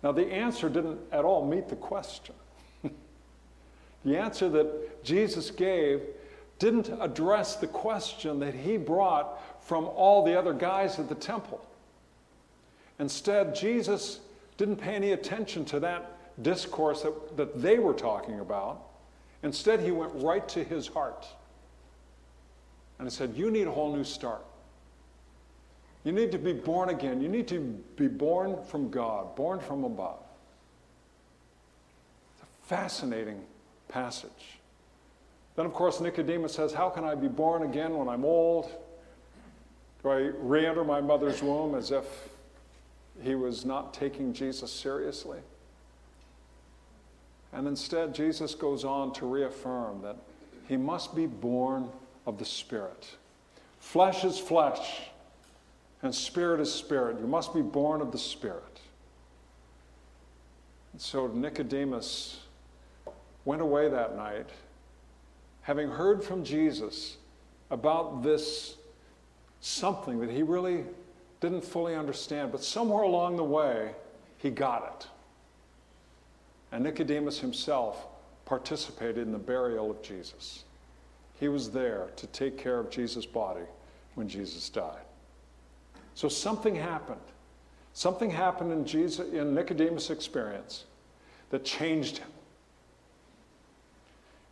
Now, 0.02 0.11
the 0.11 0.26
answer 0.26 0.69
didn't 0.69 0.99
at 1.12 1.25
all 1.25 1.47
meet 1.47 1.69
the 1.69 1.76
question. 1.76 2.35
the 4.05 4.16
answer 4.16 4.49
that 4.49 5.05
Jesus 5.05 5.52
gave 5.52 6.02
didn't 6.59 6.90
address 7.00 7.57
the 7.57 7.69
question 7.69 8.40
that 8.40 8.55
he 8.55 8.76
brought 8.76 9.64
from 9.64 9.85
all 9.85 10.25
the 10.25 10.37
other 10.37 10.52
guys 10.52 10.99
at 10.99 11.09
the 11.09 11.14
temple. 11.14 11.64
Instead, 12.99 13.55
Jesus 13.55 14.19
didn't 14.56 14.76
pay 14.76 14.94
any 14.94 15.12
attention 15.12 15.64
to 15.66 15.80
that 15.80 16.42
discourse 16.42 17.02
that, 17.02 17.36
that 17.36 17.60
they 17.60 17.78
were 17.78 17.94
talking 17.94 18.40
about. 18.40 18.82
Instead, 19.42 19.80
he 19.80 19.90
went 19.90 20.12
right 20.14 20.48
to 20.48 20.64
his 20.64 20.88
heart. 20.88 21.26
And 22.98 23.08
he 23.08 23.14
said, 23.14 23.36
You 23.36 23.50
need 23.50 23.66
a 23.66 23.70
whole 23.70 23.94
new 23.94 24.04
start. 24.04 24.44
You 26.04 26.12
need 26.12 26.32
to 26.32 26.38
be 26.38 26.52
born 26.52 26.90
again. 26.90 27.20
You 27.20 27.28
need 27.28 27.48
to 27.48 27.60
be 27.96 28.06
born 28.06 28.62
from 28.64 28.90
God, 28.90 29.34
born 29.34 29.60
from 29.60 29.84
above. 29.84 30.20
It's 32.34 32.42
a 32.44 32.68
fascinating 32.68 33.42
passage. 33.88 34.60
Then, 35.56 35.66
of 35.66 35.72
course, 35.72 36.00
Nicodemus 36.00 36.54
says, 36.54 36.72
How 36.72 36.88
can 36.90 37.04
I 37.04 37.14
be 37.14 37.28
born 37.28 37.62
again 37.62 37.96
when 37.96 38.08
I'm 38.08 38.25
old? 38.25 38.70
Do 40.02 40.10
I 40.10 40.30
re 40.38 40.66
enter 40.66 40.84
my 40.84 41.00
mother's 41.00 41.42
womb 41.42 41.75
as 41.75 41.90
if 41.90 42.04
he 43.23 43.35
was 43.35 43.64
not 43.64 43.94
taking 43.94 44.32
Jesus 44.32 44.73
seriously? 44.73 45.38
And 47.52 47.66
instead, 47.66 48.14
Jesus 48.14 48.54
goes 48.54 48.85
on 48.85 49.12
to 49.14 49.26
reaffirm 49.26 50.02
that 50.02 50.16
he 50.68 50.76
must 50.76 51.14
be 51.14 51.26
born 51.26 51.88
of 52.26 52.38
the 52.38 52.44
Spirit. 52.44 53.08
Flesh 53.78 54.25
is 54.25 54.38
flesh 54.38 55.02
and 56.02 56.14
spirit 56.14 56.61
is 56.61 56.73
spirit. 56.73 57.18
You 57.20 57.26
must 57.26 57.54
be 57.54 57.62
born 57.62 58.00
of 58.00 58.12
the 58.12 58.18
Spirit. 58.18 58.80
And 60.92 61.00
so 61.00 61.26
Nicodemus 61.26 62.40
went 63.44 63.62
away 63.62 63.88
that 63.88 64.16
night, 64.16 64.49
having 65.62 65.88
heard 65.88 66.23
from 66.23 66.44
Jesus 66.44 67.16
about 67.70 68.23
this 68.23 68.76
something 69.61 70.20
that 70.20 70.30
he 70.30 70.42
really 70.42 70.85
didn't 71.40 71.64
fully 71.64 71.95
understand, 71.95 72.52
but 72.52 72.62
somewhere 72.62 73.02
along 73.02 73.37
the 73.37 73.45
way, 73.45 73.93
he 74.38 74.50
got 74.50 74.95
it. 75.00 75.07
And 76.73 76.85
Nicodemus 76.85 77.38
himself 77.38 78.07
participated 78.45 79.19
in 79.19 79.33
the 79.33 79.38
burial 79.38 79.90
of 79.90 80.02
Jesus. 80.02 80.64
He 81.38 81.49
was 81.49 81.71
there 81.71 82.09
to 82.16 82.26
take 82.28 82.57
care 82.57 82.78
of 82.78 82.90
Jesus' 82.90 83.26
body 83.26 83.64
when 84.14 84.28
Jesus 84.28 84.69
died. 84.69 85.02
So 86.14 86.28
something 86.28 86.75
happened. 86.75 87.21
Something 87.93 88.31
happened 88.31 88.73
in, 88.73 88.85
Jesus, 88.85 89.28
in 89.28 89.55
Nicodemus' 89.55 90.11
experience 90.11 90.85
that 91.50 91.64
changed 91.64 92.18
him. 92.18 92.29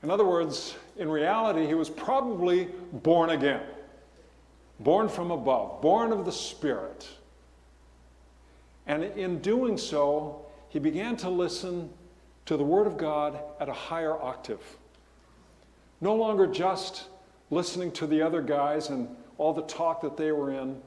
In 0.03 0.11
other 0.11 0.25
words, 0.25 0.77
in 0.99 1.09
reality, 1.09 1.67
he 1.67 1.75
was 1.75 1.89
probably 1.89 2.69
born 2.93 3.31
again, 3.31 3.63
born 4.81 5.09
from 5.09 5.31
above, 5.31 5.81
born 5.81 6.13
of 6.13 6.25
the 6.25 6.33
Spirit. 6.33 7.09
And 8.87 9.05
in 9.05 9.41
doing 9.41 9.79
so, 9.79 10.45
he 10.69 10.79
began 10.79 11.17
to 11.19 11.31
listen 11.31 11.91
to 12.47 12.57
the 12.57 12.65
Word 12.65 12.87
of 12.87 12.97
God 12.97 13.39
at 13.61 13.69
a 13.69 13.73
higher 13.73 14.21
octave. 14.21 14.61
No 16.01 16.15
longer 16.15 16.47
just 16.47 17.05
listening 17.51 17.93
to 17.93 18.07
the 18.07 18.21
other 18.21 18.43
guys 18.43 18.91
and 18.91 19.09
all 19.39 19.53
the 19.53 19.63
talk 19.63 20.01
that 20.03 20.17
they 20.17 20.33
were 20.33 20.51
in. 20.53 20.81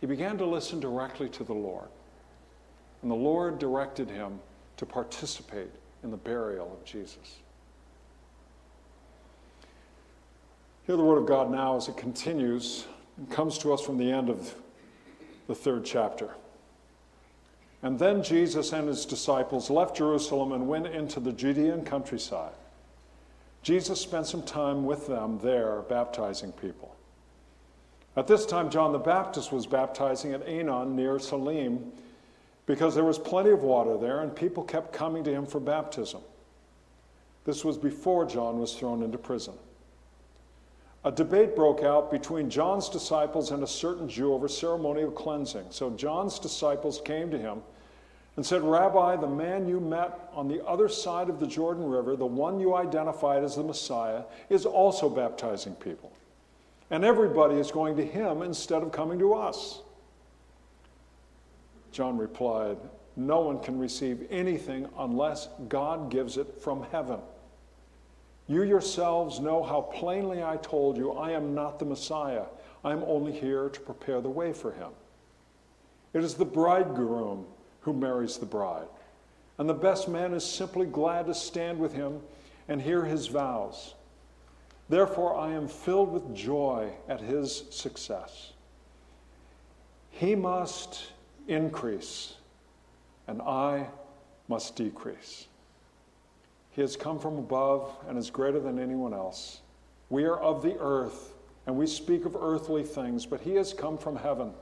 He 0.00 0.06
began 0.06 0.36
to 0.38 0.46
listen 0.46 0.80
directly 0.80 1.28
to 1.30 1.44
the 1.44 1.54
Lord. 1.54 1.88
And 3.02 3.10
the 3.10 3.16
Lord 3.16 3.58
directed 3.58 4.10
him 4.10 4.40
to 4.76 4.86
participate 4.86 5.70
in 6.02 6.10
the 6.10 6.16
burial 6.16 6.72
of 6.72 6.84
Jesus. 6.84 7.38
Hear 10.88 10.96
the 10.96 11.04
word 11.04 11.18
of 11.18 11.26
God 11.26 11.50
now 11.50 11.76
as 11.76 11.86
it 11.88 11.98
continues 11.98 12.86
and 13.18 13.30
comes 13.30 13.58
to 13.58 13.74
us 13.74 13.82
from 13.82 13.98
the 13.98 14.10
end 14.10 14.30
of 14.30 14.54
the 15.46 15.54
third 15.54 15.84
chapter. 15.84 16.30
And 17.82 17.98
then 17.98 18.22
Jesus 18.22 18.72
and 18.72 18.88
his 18.88 19.04
disciples 19.04 19.68
left 19.68 19.98
Jerusalem 19.98 20.52
and 20.52 20.66
went 20.66 20.86
into 20.86 21.20
the 21.20 21.30
Judean 21.30 21.84
countryside. 21.84 22.54
Jesus 23.62 24.00
spent 24.00 24.28
some 24.28 24.42
time 24.42 24.86
with 24.86 25.06
them 25.06 25.38
there, 25.40 25.82
baptizing 25.90 26.52
people. 26.52 26.96
At 28.16 28.26
this 28.26 28.46
time, 28.46 28.70
John 28.70 28.92
the 28.92 28.98
Baptist 28.98 29.52
was 29.52 29.66
baptizing 29.66 30.32
at 30.32 30.48
Aenon 30.48 30.96
near 30.96 31.18
Salim 31.18 31.92
because 32.64 32.94
there 32.94 33.04
was 33.04 33.18
plenty 33.18 33.50
of 33.50 33.62
water 33.62 33.98
there 33.98 34.20
and 34.20 34.34
people 34.34 34.62
kept 34.62 34.94
coming 34.94 35.22
to 35.24 35.30
him 35.30 35.44
for 35.44 35.60
baptism. 35.60 36.22
This 37.44 37.62
was 37.62 37.76
before 37.76 38.24
John 38.24 38.58
was 38.58 38.72
thrown 38.72 39.02
into 39.02 39.18
prison. 39.18 39.52
A 41.04 41.12
debate 41.12 41.54
broke 41.54 41.82
out 41.82 42.10
between 42.10 42.50
John's 42.50 42.88
disciples 42.88 43.52
and 43.52 43.62
a 43.62 43.66
certain 43.66 44.08
Jew 44.08 44.34
over 44.34 44.48
ceremonial 44.48 45.10
cleansing. 45.10 45.66
So 45.70 45.90
John's 45.90 46.38
disciples 46.38 47.00
came 47.04 47.30
to 47.30 47.38
him 47.38 47.62
and 48.36 48.44
said, 48.44 48.62
Rabbi, 48.62 49.16
the 49.16 49.28
man 49.28 49.68
you 49.68 49.80
met 49.80 50.30
on 50.32 50.48
the 50.48 50.64
other 50.66 50.88
side 50.88 51.28
of 51.28 51.40
the 51.40 51.46
Jordan 51.46 51.88
River, 51.88 52.16
the 52.16 52.26
one 52.26 52.58
you 52.58 52.74
identified 52.74 53.44
as 53.44 53.56
the 53.56 53.62
Messiah, 53.62 54.22
is 54.48 54.66
also 54.66 55.08
baptizing 55.08 55.74
people. 55.74 56.12
And 56.90 57.04
everybody 57.04 57.56
is 57.56 57.70
going 57.70 57.96
to 57.96 58.04
him 58.04 58.42
instead 58.42 58.82
of 58.82 58.92
coming 58.92 59.18
to 59.18 59.34
us. 59.34 59.80
John 61.92 62.18
replied, 62.18 62.76
No 63.16 63.40
one 63.40 63.60
can 63.60 63.78
receive 63.78 64.26
anything 64.30 64.88
unless 64.98 65.48
God 65.68 66.10
gives 66.10 66.36
it 66.36 66.60
from 66.60 66.86
heaven. 66.90 67.18
You 68.48 68.62
yourselves 68.62 69.40
know 69.40 69.62
how 69.62 69.82
plainly 69.82 70.42
I 70.42 70.56
told 70.56 70.96
you 70.96 71.12
I 71.12 71.32
am 71.32 71.54
not 71.54 71.78
the 71.78 71.84
Messiah. 71.84 72.46
I 72.82 72.92
am 72.92 73.04
only 73.06 73.32
here 73.32 73.68
to 73.68 73.80
prepare 73.80 74.22
the 74.22 74.30
way 74.30 74.54
for 74.54 74.72
him. 74.72 74.90
It 76.14 76.24
is 76.24 76.34
the 76.34 76.46
bridegroom 76.46 77.44
who 77.80 77.92
marries 77.92 78.38
the 78.38 78.46
bride. 78.46 78.88
And 79.58 79.68
the 79.68 79.74
best 79.74 80.08
man 80.08 80.32
is 80.32 80.44
simply 80.44 80.86
glad 80.86 81.26
to 81.26 81.34
stand 81.34 81.78
with 81.78 81.92
him 81.92 82.20
and 82.68 82.80
hear 82.80 83.04
his 83.04 83.26
vows. 83.26 83.94
Therefore, 84.88 85.36
I 85.36 85.52
am 85.52 85.68
filled 85.68 86.10
with 86.10 86.34
joy 86.34 86.92
at 87.08 87.20
his 87.20 87.64
success. 87.70 88.52
He 90.10 90.34
must 90.34 91.12
increase, 91.48 92.34
and 93.26 93.42
I 93.42 93.88
must 94.48 94.76
decrease. 94.76 95.47
He 96.70 96.80
has 96.80 96.96
come 96.96 97.18
from 97.18 97.38
above 97.38 97.92
and 98.08 98.16
is 98.16 98.30
greater 98.30 98.60
than 98.60 98.78
anyone 98.78 99.12
else. 99.12 99.60
We 100.10 100.24
are 100.24 100.38
of 100.38 100.62
the 100.62 100.76
earth, 100.78 101.34
and 101.66 101.76
we 101.76 101.86
speak 101.86 102.24
of 102.24 102.36
earthly 102.36 102.84
things, 102.84 103.26
but 103.26 103.40
he 103.40 103.54
has 103.54 103.72
come 103.72 103.98
from 103.98 104.16
heaven 104.16 104.52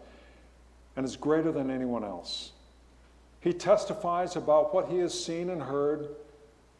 and 0.97 1.05
is 1.05 1.17
greater 1.17 1.53
than 1.53 1.71
anyone 1.71 2.05
else. 2.05 2.53
He 3.41 3.53
testifies 3.53 4.35
about 4.35 4.75
what 4.75 4.89
he 4.89 4.99
has 4.99 5.13
seen 5.13 5.51
and 5.51 5.63
heard, 5.63 6.09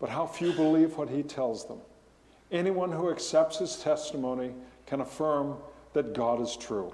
but 0.01 0.09
how 0.09 0.27
few 0.27 0.53
believe 0.53 0.97
what 0.97 1.09
he 1.09 1.23
tells 1.23 1.67
them. 1.67 1.79
Anyone 2.51 2.93
who 2.93 3.11
accepts 3.11 3.59
his 3.59 3.77
testimony 3.77 4.53
can 4.87 5.01
affirm 5.01 5.57
that 5.93 6.15
God 6.15 6.41
is 6.41 6.57
true. 6.57 6.93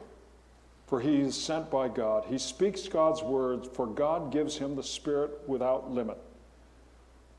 For 0.86 1.00
he 1.00 1.20
is 1.20 1.40
sent 1.40 1.70
by 1.70 1.88
God. 1.88 2.24
He 2.28 2.38
speaks 2.38 2.86
God's 2.86 3.22
words, 3.22 3.68
for 3.72 3.86
God 3.86 4.30
gives 4.30 4.58
him 4.58 4.76
the 4.76 4.82
Spirit 4.82 5.30
without 5.46 5.90
limit. 5.90 6.18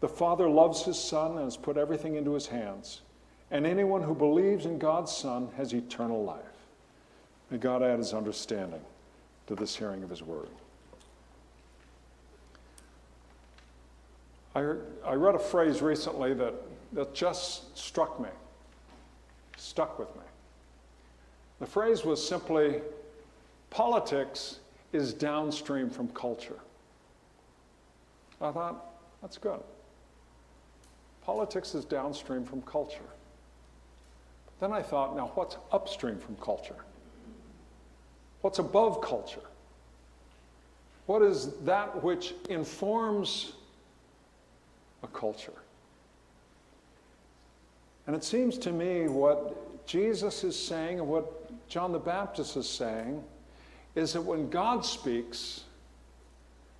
The 0.03 0.09
Father 0.09 0.49
loves 0.49 0.83
his 0.83 0.99
Son 0.99 1.37
and 1.37 1.45
has 1.45 1.55
put 1.55 1.77
everything 1.77 2.15
into 2.15 2.33
his 2.33 2.45
hands. 2.45 3.03
And 3.51 3.65
anyone 3.65 4.01
who 4.01 4.13
believes 4.13 4.65
in 4.65 4.77
God's 4.77 5.13
Son 5.13 5.47
has 5.55 5.71
eternal 5.71 6.25
life. 6.25 6.43
May 7.49 7.57
God 7.57 7.81
add 7.81 7.99
his 7.99 8.13
understanding 8.13 8.81
to 9.47 9.55
this 9.55 9.77
hearing 9.77 10.03
of 10.03 10.09
his 10.09 10.21
word. 10.21 10.49
I, 14.53 14.73
I 15.05 15.13
read 15.13 15.35
a 15.35 15.39
phrase 15.39 15.81
recently 15.81 16.33
that, 16.33 16.53
that 16.91 17.15
just 17.15 17.77
struck 17.77 18.19
me, 18.19 18.27
stuck 19.55 19.97
with 19.97 20.13
me. 20.17 20.23
The 21.61 21.65
phrase 21.65 22.03
was 22.03 22.27
simply 22.27 22.81
politics 23.69 24.59
is 24.91 25.13
downstream 25.13 25.89
from 25.89 26.09
culture. 26.09 26.59
I 28.41 28.51
thought, 28.51 28.83
that's 29.21 29.37
good. 29.37 29.61
Politics 31.25 31.73
is 31.75 31.86
downstream 31.86 32.43
from 32.43 32.62
culture. 32.63 32.99
Then 34.59 34.71
I 34.73 34.81
thought, 34.81 35.15
now 35.15 35.31
what's 35.36 35.57
upstream 35.71 36.17
from 36.17 36.36
culture? 36.38 36.75
What's 38.41 38.59
above 38.59 39.01
culture? 39.01 39.41
What 41.05 41.21
is 41.21 41.53
that 41.65 42.03
which 42.03 42.33
informs 42.49 43.53
a 45.01 45.07
culture? 45.07 45.53
And 48.07 48.15
it 48.15 48.23
seems 48.23 48.57
to 48.59 48.71
me 48.71 49.07
what 49.07 49.86
Jesus 49.86 50.43
is 50.43 50.59
saying 50.59 50.99
and 50.99 51.07
what 51.07 51.67
John 51.69 51.91
the 51.91 51.99
Baptist 51.99 52.57
is 52.57 52.69
saying 52.69 53.23
is 53.95 54.13
that 54.13 54.21
when 54.21 54.49
God 54.49 54.86
speaks, 54.86 55.63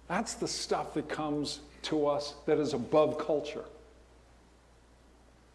that's 0.08 0.34
the 0.34 0.48
stuff 0.48 0.94
that 0.96 1.08
comes 1.08 1.60
to 1.84 2.08
us 2.08 2.36
that 2.46 2.60
is 2.60 2.74
above 2.74 3.18
culture. 3.18 3.64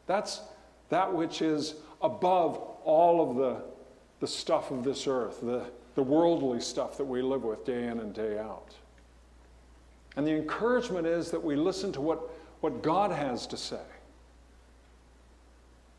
That's 0.08 0.40
that 0.88 1.12
which 1.12 1.42
is 1.42 1.74
above 2.02 2.56
all 2.82 3.30
of 3.30 3.36
the, 3.36 3.62
the 4.18 4.26
stuff 4.26 4.72
of 4.72 4.82
this 4.82 5.06
earth, 5.06 5.40
the, 5.42 5.66
the 5.94 6.02
worldly 6.02 6.60
stuff 6.60 6.96
that 6.96 7.04
we 7.04 7.22
live 7.22 7.44
with 7.44 7.64
day 7.64 7.86
in 7.86 8.00
and 8.00 8.12
day 8.12 8.38
out. 8.38 8.74
And 10.16 10.26
the 10.26 10.32
encouragement 10.32 11.06
is 11.06 11.30
that 11.30 11.44
we 11.44 11.54
listen 11.54 11.92
to 11.92 12.00
what, 12.00 12.30
what 12.60 12.82
God 12.82 13.12
has 13.12 13.46
to 13.48 13.56
say. 13.56 13.76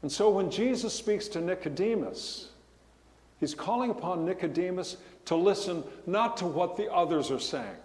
And 0.01 0.11
so 0.11 0.29
when 0.29 0.49
Jesus 0.49 0.93
speaks 0.93 1.27
to 1.29 1.41
Nicodemus, 1.41 2.49
he's 3.39 3.53
calling 3.53 3.91
upon 3.91 4.25
Nicodemus 4.25 4.97
to 5.25 5.35
listen 5.35 5.83
not 6.07 6.35
to 6.37 6.45
what 6.45 6.77
the 6.77 6.91
others 6.91 7.29
are 7.29 7.39
saying, 7.39 7.77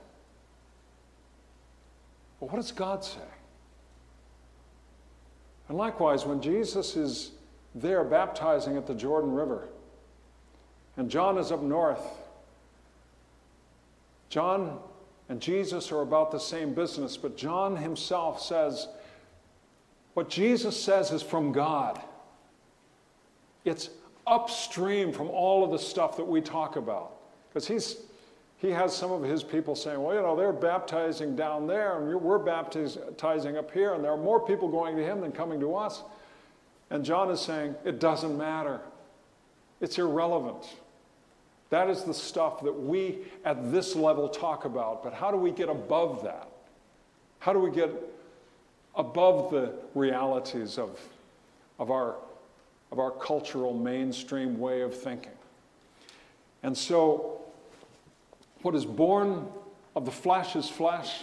but 2.40 2.50
what 2.50 2.56
does 2.56 2.72
God 2.72 3.04
say? 3.04 3.20
And 5.68 5.78
likewise, 5.78 6.26
when 6.26 6.40
Jesus 6.40 6.96
is 6.96 7.30
there 7.74 8.04
baptizing 8.04 8.76
at 8.76 8.86
the 8.86 8.94
Jordan 8.94 9.32
River, 9.32 9.68
and 10.96 11.10
John 11.10 11.38
is 11.38 11.50
up 11.50 11.62
north, 11.62 12.04
John 14.28 14.78
and 15.28 15.40
Jesus 15.40 15.90
are 15.90 16.02
about 16.02 16.30
the 16.30 16.38
same 16.38 16.74
business, 16.74 17.16
but 17.16 17.36
John 17.36 17.76
himself 17.76 18.42
says, 18.42 18.88
what 20.14 20.28
Jesus 20.28 20.80
says 20.80 21.10
is 21.10 21.22
from 21.22 21.52
God. 21.52 22.00
It's 23.64 23.90
upstream 24.26 25.12
from 25.12 25.28
all 25.28 25.64
of 25.64 25.70
the 25.70 25.78
stuff 25.78 26.16
that 26.16 26.24
we 26.24 26.40
talk 26.40 26.76
about. 26.76 27.16
Because 27.48 27.66
he's 27.66 27.96
he 28.64 28.70
has 28.70 28.96
some 28.96 29.12
of 29.12 29.22
his 29.22 29.42
people 29.42 29.76
saying, 29.76 30.02
well, 30.02 30.14
you 30.14 30.22
know, 30.22 30.34
they're 30.34 30.50
baptizing 30.50 31.36
down 31.36 31.66
there 31.66 31.98
and 31.98 32.18
we're 32.18 32.38
baptizing 32.38 33.58
up 33.58 33.70
here, 33.70 33.92
and 33.92 34.02
there 34.02 34.10
are 34.10 34.16
more 34.16 34.40
people 34.40 34.68
going 34.68 34.96
to 34.96 35.04
him 35.04 35.20
than 35.20 35.32
coming 35.32 35.60
to 35.60 35.76
us. 35.76 36.02
And 36.88 37.04
John 37.04 37.30
is 37.30 37.40
saying, 37.40 37.74
it 37.84 38.00
doesn't 38.00 38.38
matter. 38.38 38.80
It's 39.82 39.98
irrelevant. 39.98 40.64
That 41.68 41.90
is 41.90 42.04
the 42.04 42.14
stuff 42.14 42.62
that 42.62 42.72
we 42.72 43.18
at 43.44 43.70
this 43.70 43.94
level 43.94 44.30
talk 44.30 44.64
about. 44.64 45.02
But 45.02 45.12
how 45.12 45.30
do 45.30 45.36
we 45.36 45.50
get 45.50 45.68
above 45.68 46.22
that? 46.24 46.48
How 47.40 47.52
do 47.52 47.58
we 47.58 47.70
get 47.70 47.90
above 48.96 49.50
the 49.50 49.74
realities 49.94 50.78
of, 50.78 50.98
of, 51.78 51.90
our, 51.90 52.14
of 52.90 52.98
our 52.98 53.10
cultural 53.10 53.74
mainstream 53.74 54.58
way 54.58 54.80
of 54.80 54.98
thinking? 54.98 55.32
And 56.62 56.74
so 56.78 57.33
what 58.64 58.74
is 58.74 58.86
born 58.86 59.46
of 59.94 60.06
the 60.06 60.10
flesh 60.10 60.56
is 60.56 60.70
flesh. 60.70 61.20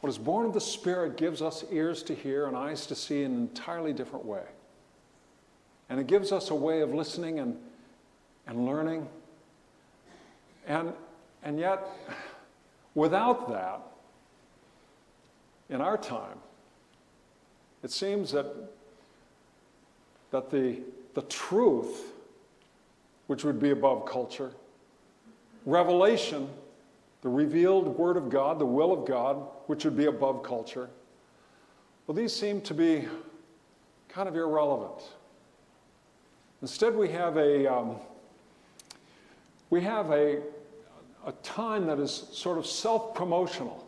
What 0.00 0.08
is 0.08 0.16
born 0.16 0.46
of 0.46 0.54
the 0.54 0.60
Spirit 0.60 1.18
gives 1.18 1.42
us 1.42 1.66
ears 1.70 2.02
to 2.04 2.14
hear 2.14 2.46
and 2.46 2.56
eyes 2.56 2.86
to 2.86 2.94
see 2.94 3.24
in 3.24 3.32
an 3.32 3.38
entirely 3.40 3.92
different 3.92 4.24
way. 4.24 4.44
And 5.90 6.00
it 6.00 6.06
gives 6.06 6.32
us 6.32 6.48
a 6.48 6.54
way 6.54 6.80
of 6.80 6.94
listening 6.94 7.40
and, 7.40 7.58
and 8.46 8.64
learning. 8.64 9.06
And, 10.66 10.94
and 11.42 11.60
yet, 11.60 11.86
without 12.94 13.50
that, 13.50 13.82
in 15.68 15.82
our 15.82 15.98
time, 15.98 16.38
it 17.82 17.90
seems 17.90 18.32
that, 18.32 18.46
that 20.30 20.50
the, 20.50 20.78
the 21.12 21.22
truth, 21.22 22.12
which 23.26 23.44
would 23.44 23.60
be 23.60 23.72
above 23.72 24.06
culture, 24.06 24.52
revelation, 25.64 26.48
the 27.22 27.28
revealed 27.28 27.96
Word 27.98 28.16
of 28.16 28.28
God, 28.28 28.58
the 28.58 28.66
will 28.66 28.92
of 28.92 29.06
God, 29.06 29.36
which 29.66 29.84
would 29.84 29.96
be 29.96 30.06
above 30.06 30.42
culture, 30.42 30.88
well, 32.06 32.16
these 32.16 32.34
seem 32.34 32.60
to 32.62 32.74
be 32.74 33.06
kind 34.08 34.28
of 34.28 34.36
irrelevant. 34.36 35.02
Instead, 36.60 36.94
we 36.94 37.08
have 37.08 37.36
a, 37.36 37.72
um, 37.72 37.96
we 39.70 39.80
have 39.80 40.10
a, 40.10 40.42
a 41.26 41.32
time 41.42 41.86
that 41.86 41.98
is 41.98 42.28
sort 42.32 42.58
of 42.58 42.66
self 42.66 43.14
promotional. 43.14 43.86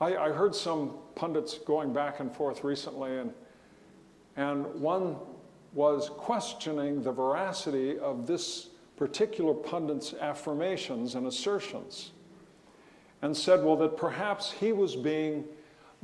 I, 0.00 0.16
I, 0.16 0.30
heard 0.30 0.54
some 0.54 0.94
pundits 1.14 1.58
going 1.58 1.92
back 1.92 2.20
and 2.20 2.34
forth 2.34 2.64
recently, 2.64 3.18
and, 3.18 3.34
and 4.36 4.64
one 4.80 5.16
was 5.74 6.08
questioning 6.08 7.02
the 7.02 7.12
veracity 7.12 7.98
of 7.98 8.26
this 8.26 8.68
particular 9.00 9.54
pundit's 9.54 10.12
affirmations 10.20 11.14
and 11.14 11.26
assertions, 11.26 12.10
and 13.22 13.34
said, 13.34 13.64
well, 13.64 13.74
that 13.74 13.96
perhaps 13.96 14.52
he 14.52 14.72
was 14.72 14.94
being 14.94 15.42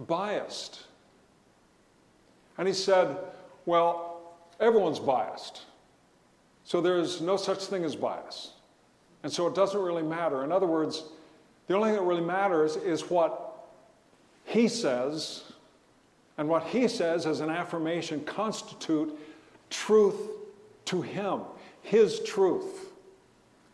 biased. 0.09 0.87
And 2.57 2.67
he 2.67 2.73
said, 2.73 3.19
well, 3.67 4.23
everyone's 4.61 4.99
biased. 4.99 5.67
So 6.65 6.81
there's 6.81 7.21
no 7.21 7.37
such 7.37 7.67
thing 7.67 7.85
as 7.85 7.95
bias. 7.95 8.53
And 9.23 9.31
so 9.31 9.47
it 9.47 9.55
doesn't 9.55 9.79
really 9.79 10.03
matter. 10.03 10.43
In 10.43 10.51
other 10.51 10.67
words, 10.67 11.05
the 11.67 11.75
only 11.77 11.91
thing 11.91 11.99
that 11.99 12.03
really 12.03 12.25
matters 12.25 12.77
is 12.77 13.11
what 13.11 13.59
he 14.47 14.69
says, 14.69 15.53
and 16.39 16.49
what 16.49 16.63
he 16.65 16.89
says 16.89 17.27
as 17.27 17.41
an 17.41 17.51
affirmation 17.51 18.25
constitute 18.25 19.19
truth 19.69 20.31
to 20.87 21.03
him, 21.03 21.43
his 21.83 22.21
truth. 22.21 22.86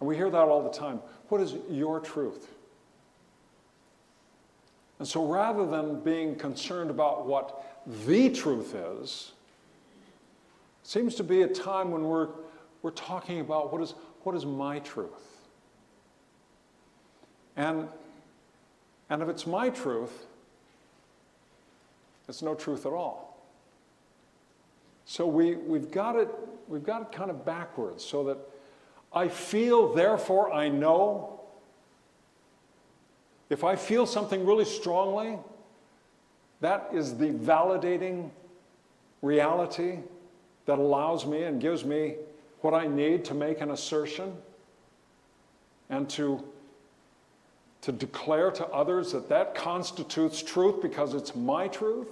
And 0.03 0.09
we 0.09 0.17
hear 0.17 0.31
that 0.31 0.49
all 0.49 0.65
the 0.65 0.77
time. 0.77 0.99
What 1.29 1.41
is 1.41 1.55
your 1.71 2.01
truth? 2.01 2.57
And 4.99 5.07
so 5.07 5.25
rather 5.25 5.65
than 5.65 6.01
being 6.01 6.35
concerned 6.35 6.91
about 6.91 7.25
what 7.25 7.65
the 8.05 8.29
truth 8.29 8.75
is, 8.75 9.31
seems 10.83 11.15
to 11.15 11.23
be 11.23 11.43
a 11.43 11.47
time 11.47 11.93
when 11.93 12.03
we're, 12.03 12.31
we're 12.83 12.91
talking 12.91 13.39
about 13.39 13.73
what 13.73 13.81
is, 13.81 13.95
what 14.25 14.35
is 14.35 14.45
my 14.45 14.81
truth? 14.81 15.39
And, 17.57 17.87
and 19.09 19.23
if 19.23 19.29
it's 19.29 19.47
my 19.47 19.71
truth, 19.71 20.27
it's 22.29 22.43
no 22.43 22.57
truth 22.57 22.87
at 22.87 22.93
all. 22.93 23.41
So 25.05 25.29
we, 25.29 25.55
we've, 25.55 25.93
got 25.93 26.17
it, 26.17 26.29
we've 26.67 26.83
got 26.83 27.03
it 27.03 27.13
kind 27.13 27.31
of 27.31 27.45
backwards 27.45 28.05
so 28.05 28.25
that 28.25 28.39
I 29.15 29.29
feel, 29.29 29.93
therefore 29.93 30.53
I 30.53 30.69
know, 30.69 31.41
if 33.51 33.65
I 33.65 33.77
feel 33.77 34.07
something 34.07 34.47
really 34.47 34.65
strongly, 34.65 35.39
that 36.61 36.89
is 36.93 37.19
the 37.19 37.31
validating 37.31 38.31
reality 39.21 39.99
that 40.67 40.79
allows 40.79 41.27
me 41.27 41.43
and 41.43 41.61
gives 41.61 41.85
me 41.85 42.15
what 42.61 42.73
I 42.73 42.87
need 42.87 43.25
to 43.27 43.35
make 43.35 43.61
an 43.61 43.71
assertion 43.71 44.35
and 45.91 46.09
to, 46.11 46.43
to 47.83 47.93
declare 47.93 48.51
to 48.53 48.67
others 48.69 49.13
that 49.13 49.29
that 49.29 49.55
constitutes 49.55 50.43
truth 50.43 50.81
because 50.81 51.15
it's 51.15 51.35
my 51.35 51.69
truth. 51.69 52.09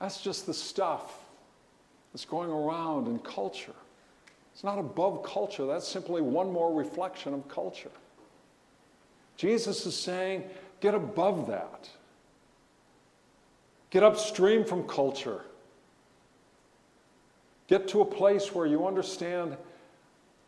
That's 0.00 0.20
just 0.20 0.46
the 0.46 0.54
stuff 0.54 1.14
that's 2.12 2.24
going 2.24 2.50
around 2.50 3.06
in 3.06 3.18
culture. 3.20 3.74
It's 4.60 4.64
not 4.66 4.78
above 4.78 5.22
culture, 5.22 5.64
that's 5.64 5.88
simply 5.88 6.20
one 6.20 6.52
more 6.52 6.70
reflection 6.70 7.32
of 7.32 7.48
culture. 7.48 7.90
Jesus 9.38 9.86
is 9.86 9.98
saying, 9.98 10.44
get 10.80 10.94
above 10.94 11.46
that. 11.46 11.88
Get 13.88 14.02
upstream 14.02 14.66
from 14.66 14.86
culture. 14.86 15.40
Get 17.68 17.88
to 17.88 18.02
a 18.02 18.04
place 18.04 18.54
where 18.54 18.66
you 18.66 18.86
understand 18.86 19.56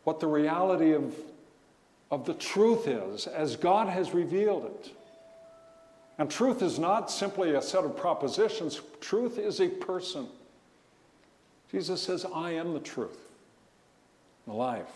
what 0.03 0.19
the 0.19 0.27
reality 0.27 0.93
of, 0.93 1.15
of 2.11 2.27
the 2.27 2.35
truth 2.35 2.87
is 2.87 3.25
as 3.25 3.55
God 3.55 3.87
has 3.89 4.13
revealed 4.13 4.65
it. 4.65 4.91
And 6.19 6.29
truth 6.29 6.61
is 6.61 6.77
not 6.77 7.09
simply 7.09 7.55
a 7.55 7.63
set 7.63 7.83
of 7.83 7.97
propositions, 7.97 8.79
truth 9.01 9.39
is 9.39 9.59
a 9.59 9.69
person. 9.69 10.27
Jesus 11.71 11.99
says, 11.99 12.27
I 12.31 12.51
am 12.51 12.75
the 12.75 12.79
truth, 12.79 13.17
the 14.47 14.53
life. 14.53 14.91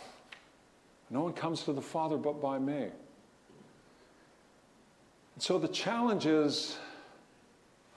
No 1.10 1.22
one 1.22 1.34
comes 1.34 1.64
to 1.64 1.74
the 1.74 1.82
Father 1.82 2.18
but 2.18 2.42
by 2.42 2.60
me. 2.60 2.90
And 5.36 5.44
So 5.44 5.58
the 5.58 5.68
challenge 5.68 6.26
is 6.26 6.78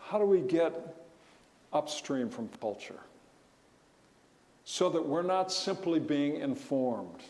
how 0.00 0.18
do 0.18 0.24
we 0.24 0.40
get 0.40 0.96
upstream 1.72 2.28
from 2.28 2.48
culture 2.60 3.00
so 4.64 4.88
that 4.90 5.04
we're 5.04 5.22
not 5.22 5.50
simply 5.50 5.98
being 5.98 6.36
informed 6.36 7.22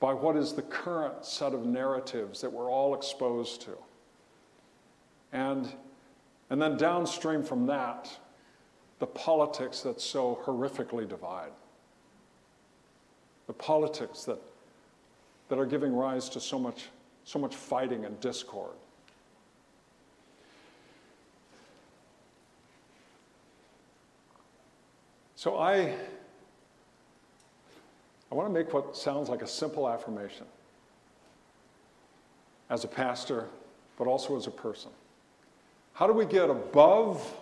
by 0.00 0.14
what 0.14 0.36
is 0.36 0.52
the 0.52 0.62
current 0.62 1.24
set 1.24 1.52
of 1.52 1.66
narratives 1.66 2.40
that 2.40 2.52
we're 2.52 2.70
all 2.70 2.94
exposed 2.94 3.60
to? 3.62 3.76
And, 5.32 5.70
and 6.50 6.62
then 6.62 6.76
downstream 6.76 7.42
from 7.42 7.66
that, 7.66 8.08
the 8.98 9.06
politics 9.06 9.80
that 9.80 10.00
so 10.00 10.40
horrifically 10.44 11.08
divide. 11.08 11.50
The 13.48 13.52
politics 13.54 14.22
that, 14.24 14.38
that 15.48 15.58
are 15.58 15.66
giving 15.66 15.92
rise 15.92 16.28
to 16.30 16.40
so 16.40 16.58
much, 16.58 16.84
so 17.24 17.40
much 17.40 17.56
fighting 17.56 18.04
and 18.04 18.20
discord. 18.20 18.76
So 25.34 25.56
I, 25.56 25.94
I 28.30 28.34
want 28.34 28.48
to 28.48 28.52
make 28.52 28.74
what 28.74 28.96
sounds 28.96 29.28
like 29.28 29.40
a 29.40 29.46
simple 29.46 29.88
affirmation 29.88 30.46
as 32.70 32.84
a 32.84 32.88
pastor, 32.88 33.46
but 33.96 34.06
also 34.06 34.36
as 34.36 34.46
a 34.46 34.50
person. 34.50 34.90
How 35.94 36.06
do 36.06 36.12
we 36.12 36.26
get 36.26 36.50
above? 36.50 37.34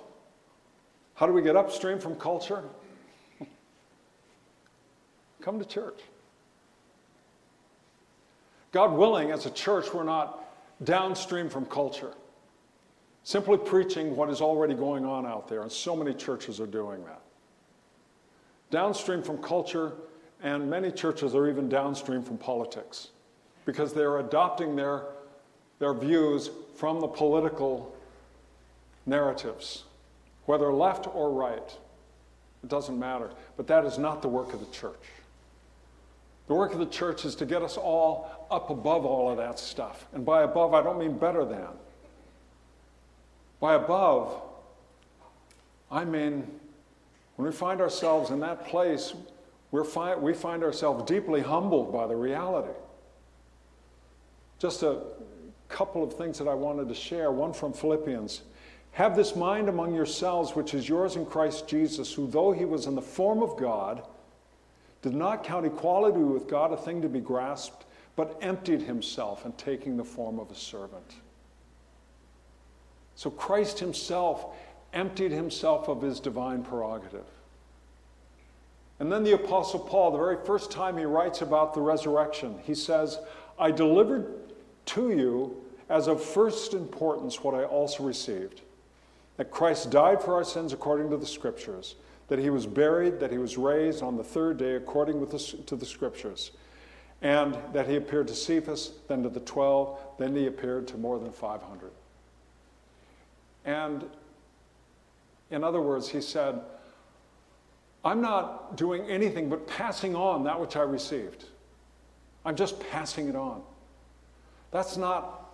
How 1.14 1.26
do 1.26 1.32
we 1.32 1.42
get 1.42 1.56
upstream 1.56 1.98
from 1.98 2.14
culture? 2.16 2.62
Come 5.46 5.58
to 5.58 5.64
church. 5.64 6.00
God 8.72 8.92
willing, 8.92 9.30
as 9.30 9.46
a 9.46 9.50
church, 9.50 9.94
we're 9.94 10.04
not 10.04 10.44
downstream 10.84 11.48
from 11.48 11.64
culture, 11.64 12.12
simply 13.22 13.56
preaching 13.56 14.14
what 14.14 14.28
is 14.28 14.42
already 14.42 14.74
going 14.74 15.06
on 15.06 15.24
out 15.24 15.48
there, 15.48 15.62
and 15.62 15.72
so 15.72 15.96
many 15.96 16.12
churches 16.12 16.60
are 16.60 16.66
doing 16.66 17.02
that 17.04 17.22
downstream 18.70 19.22
from 19.22 19.38
culture, 19.38 19.92
and 20.42 20.68
many 20.68 20.90
churches 20.90 21.34
are 21.34 21.48
even 21.48 21.68
downstream 21.68 22.22
from 22.22 22.36
politics 22.36 23.08
because 23.64 23.92
they're 23.92 24.18
adopting 24.18 24.76
their, 24.76 25.04
their 25.78 25.94
views 25.94 26.50
from 26.74 27.00
the 27.00 27.06
political 27.06 27.94
narratives, 29.06 29.84
whether 30.46 30.72
left 30.72 31.06
or 31.14 31.30
right. 31.30 31.76
It 32.62 32.68
doesn't 32.68 32.98
matter. 32.98 33.30
But 33.56 33.66
that 33.68 33.84
is 33.84 33.98
not 33.98 34.22
the 34.22 34.28
work 34.28 34.52
of 34.52 34.60
the 34.60 34.72
church. 34.74 34.98
The 36.46 36.54
work 36.54 36.72
of 36.72 36.78
the 36.78 36.86
church 36.86 37.24
is 37.24 37.34
to 37.36 37.46
get 37.46 37.62
us 37.62 37.76
all 37.76 38.46
up 38.50 38.70
above 38.70 39.04
all 39.04 39.30
of 39.30 39.36
that 39.38 39.58
stuff. 39.58 40.06
And 40.12 40.24
by 40.24 40.42
above, 40.42 40.74
I 40.74 40.82
don't 40.82 40.98
mean 40.98 41.18
better 41.18 41.44
than. 41.44 41.68
By 43.58 43.74
above, 43.74 44.42
I 45.90 46.04
mean 46.04 46.46
when 47.36 47.46
we 47.46 47.52
find 47.52 47.80
ourselves 47.80 48.30
in 48.30 48.40
that 48.40 48.66
place, 48.66 49.14
we 49.70 49.84
fi- 49.84 50.16
we 50.16 50.32
find 50.32 50.62
ourselves 50.62 51.04
deeply 51.04 51.40
humbled 51.40 51.92
by 51.92 52.06
the 52.06 52.16
reality. 52.16 52.72
Just 54.58 54.82
a 54.82 55.02
couple 55.68 56.02
of 56.02 56.14
things 56.14 56.38
that 56.38 56.48
I 56.48 56.54
wanted 56.54 56.88
to 56.88 56.94
share. 56.94 57.30
One 57.30 57.52
from 57.52 57.72
Philippians. 57.72 58.42
Have 58.92 59.14
this 59.14 59.36
mind 59.36 59.68
among 59.68 59.94
yourselves, 59.94 60.56
which 60.56 60.72
is 60.72 60.88
yours 60.88 61.16
in 61.16 61.26
Christ 61.26 61.68
Jesus, 61.68 62.12
who, 62.14 62.26
though 62.26 62.52
he 62.52 62.64
was 62.64 62.86
in 62.86 62.94
the 62.94 63.02
form 63.02 63.42
of 63.42 63.58
God, 63.58 64.02
did 65.06 65.14
not 65.14 65.44
count 65.44 65.64
equality 65.64 66.18
with 66.18 66.48
God 66.48 66.72
a 66.72 66.76
thing 66.76 67.00
to 67.02 67.08
be 67.08 67.20
grasped, 67.20 67.84
but 68.16 68.36
emptied 68.42 68.82
himself 68.82 69.44
and 69.44 69.56
taking 69.56 69.96
the 69.96 70.02
form 70.02 70.40
of 70.40 70.50
a 70.50 70.54
servant. 70.56 71.14
So 73.14 73.30
Christ 73.30 73.78
himself 73.78 74.56
emptied 74.92 75.30
himself 75.30 75.86
of 75.88 76.02
his 76.02 76.18
divine 76.18 76.64
prerogative. 76.64 77.24
And 78.98 79.12
then 79.12 79.22
the 79.22 79.34
Apostle 79.34 79.78
Paul, 79.78 80.10
the 80.10 80.18
very 80.18 80.44
first 80.44 80.72
time 80.72 80.98
he 80.98 81.04
writes 81.04 81.40
about 81.40 81.72
the 81.72 81.82
resurrection, 81.82 82.58
he 82.64 82.74
says, 82.74 83.20
I 83.60 83.70
delivered 83.70 84.34
to 84.86 85.12
you 85.12 85.56
as 85.88 86.08
of 86.08 86.20
first 86.20 86.74
importance 86.74 87.44
what 87.44 87.54
I 87.54 87.62
also 87.62 88.02
received 88.02 88.62
that 89.36 89.52
Christ 89.52 89.88
died 89.88 90.20
for 90.20 90.34
our 90.34 90.42
sins 90.42 90.72
according 90.72 91.10
to 91.10 91.16
the 91.16 91.26
Scriptures, 91.26 91.94
that 92.28 92.38
he 92.38 92.50
was 92.50 92.66
buried, 92.66 93.20
that 93.20 93.30
he 93.30 93.38
was 93.38 93.56
raised 93.56 94.02
on 94.02 94.16
the 94.16 94.24
third 94.24 94.56
day 94.58 94.74
according 94.74 95.24
the, 95.24 95.38
to 95.38 95.76
the 95.76 95.86
Scriptures, 95.86 96.50
and 97.22 97.56
that 97.72 97.88
he 97.88 97.96
appeared 97.96 98.28
to 98.28 98.34
Cephas, 98.34 98.92
then 99.08 99.22
to 99.22 99.28
the 99.28 99.40
twelve, 99.40 99.98
then 100.18 100.34
he 100.34 100.46
appeared 100.46 100.86
to 100.88 100.98
more 100.98 101.18
than 101.18 101.32
500. 101.32 101.90
And 103.64 104.04
in 105.50 105.64
other 105.64 105.80
words, 105.80 106.08
he 106.08 106.20
said, 106.20 106.60
I'm 108.04 108.20
not 108.20 108.76
doing 108.76 109.08
anything 109.10 109.48
but 109.48 109.66
passing 109.66 110.14
on 110.14 110.44
that 110.44 110.60
which 110.60 110.76
I 110.76 110.82
received. 110.82 111.44
I'm 112.44 112.54
just 112.54 112.78
passing 112.90 113.28
it 113.28 113.34
on. 113.34 113.62
That's 114.70 114.96
not 114.96 115.50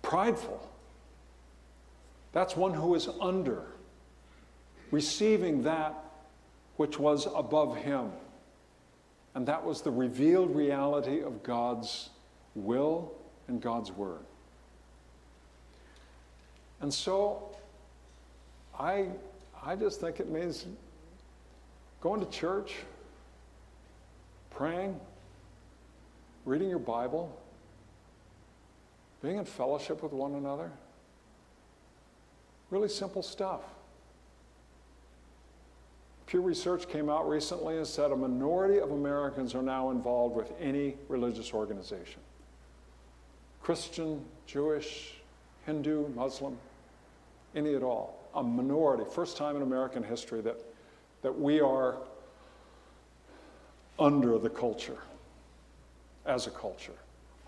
prideful. 0.00 0.66
That's 2.32 2.56
one 2.56 2.72
who 2.72 2.94
is 2.94 3.08
under, 3.20 3.64
receiving 4.90 5.62
that 5.62 5.94
which 6.76 6.98
was 6.98 7.26
above 7.34 7.76
him. 7.76 8.10
And 9.34 9.46
that 9.46 9.64
was 9.64 9.82
the 9.82 9.90
revealed 9.90 10.54
reality 10.54 11.22
of 11.22 11.42
God's 11.42 12.10
will 12.54 13.12
and 13.48 13.60
God's 13.60 13.92
word. 13.92 14.24
And 16.80 16.92
so 16.92 17.50
I, 18.78 19.08
I 19.64 19.74
just 19.74 20.00
think 20.00 20.20
it 20.20 20.28
means 20.28 20.66
going 22.00 22.24
to 22.24 22.30
church, 22.30 22.76
praying, 24.50 24.98
reading 26.44 26.68
your 26.68 26.78
Bible, 26.78 27.36
being 29.22 29.36
in 29.36 29.44
fellowship 29.44 30.02
with 30.02 30.12
one 30.12 30.34
another. 30.34 30.70
Really 32.70 32.88
simple 32.88 33.22
stuff. 33.22 33.62
Pew 36.28 36.42
Research 36.42 36.86
came 36.90 37.08
out 37.08 37.26
recently 37.26 37.78
and 37.78 37.86
said 37.86 38.12
a 38.12 38.16
minority 38.16 38.80
of 38.80 38.90
Americans 38.90 39.54
are 39.54 39.62
now 39.62 39.90
involved 39.90 40.36
with 40.36 40.52
any 40.60 40.94
religious 41.08 41.54
organization 41.54 42.20
Christian, 43.62 44.22
Jewish, 44.46 45.14
Hindu, 45.64 46.08
Muslim, 46.14 46.56
any 47.54 47.74
at 47.74 47.82
all. 47.82 48.18
A 48.34 48.42
minority, 48.42 49.04
first 49.10 49.38
time 49.38 49.56
in 49.56 49.62
American 49.62 50.02
history 50.02 50.42
that, 50.42 50.56
that 51.22 51.38
we 51.38 51.60
are 51.60 51.96
under 53.98 54.38
the 54.38 54.50
culture, 54.50 54.98
as 56.26 56.46
a 56.46 56.50
culture, 56.50 56.92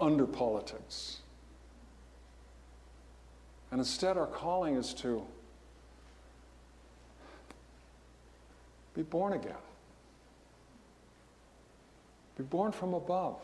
under 0.00 0.26
politics. 0.26 1.18
And 3.70 3.78
instead, 3.78 4.16
our 4.16 4.26
calling 4.26 4.76
is 4.76 4.94
to 4.94 5.22
be 8.94 9.02
born 9.02 9.32
again, 9.32 9.52
be 12.36 12.44
born 12.44 12.72
from 12.72 12.94
above, 12.94 13.40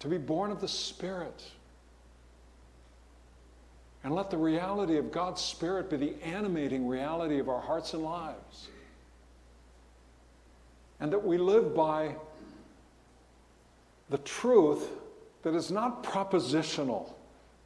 to 0.00 0.08
be 0.08 0.18
born 0.18 0.50
of 0.50 0.60
the 0.60 0.68
Spirit. 0.68 1.42
And 4.02 4.14
let 4.14 4.30
the 4.30 4.36
reality 4.36 4.98
of 4.98 5.10
God's 5.10 5.40
Spirit 5.40 5.88
be 5.88 5.96
the 5.96 6.14
animating 6.22 6.86
reality 6.86 7.38
of 7.38 7.48
our 7.48 7.60
hearts 7.60 7.94
and 7.94 8.02
lives. 8.02 8.68
And 11.00 11.10
that 11.10 11.24
we 11.24 11.38
live 11.38 11.74
by 11.74 12.14
the 14.10 14.18
truth 14.18 14.90
that 15.42 15.54
is 15.54 15.70
not 15.70 16.04
propositional 16.04 17.14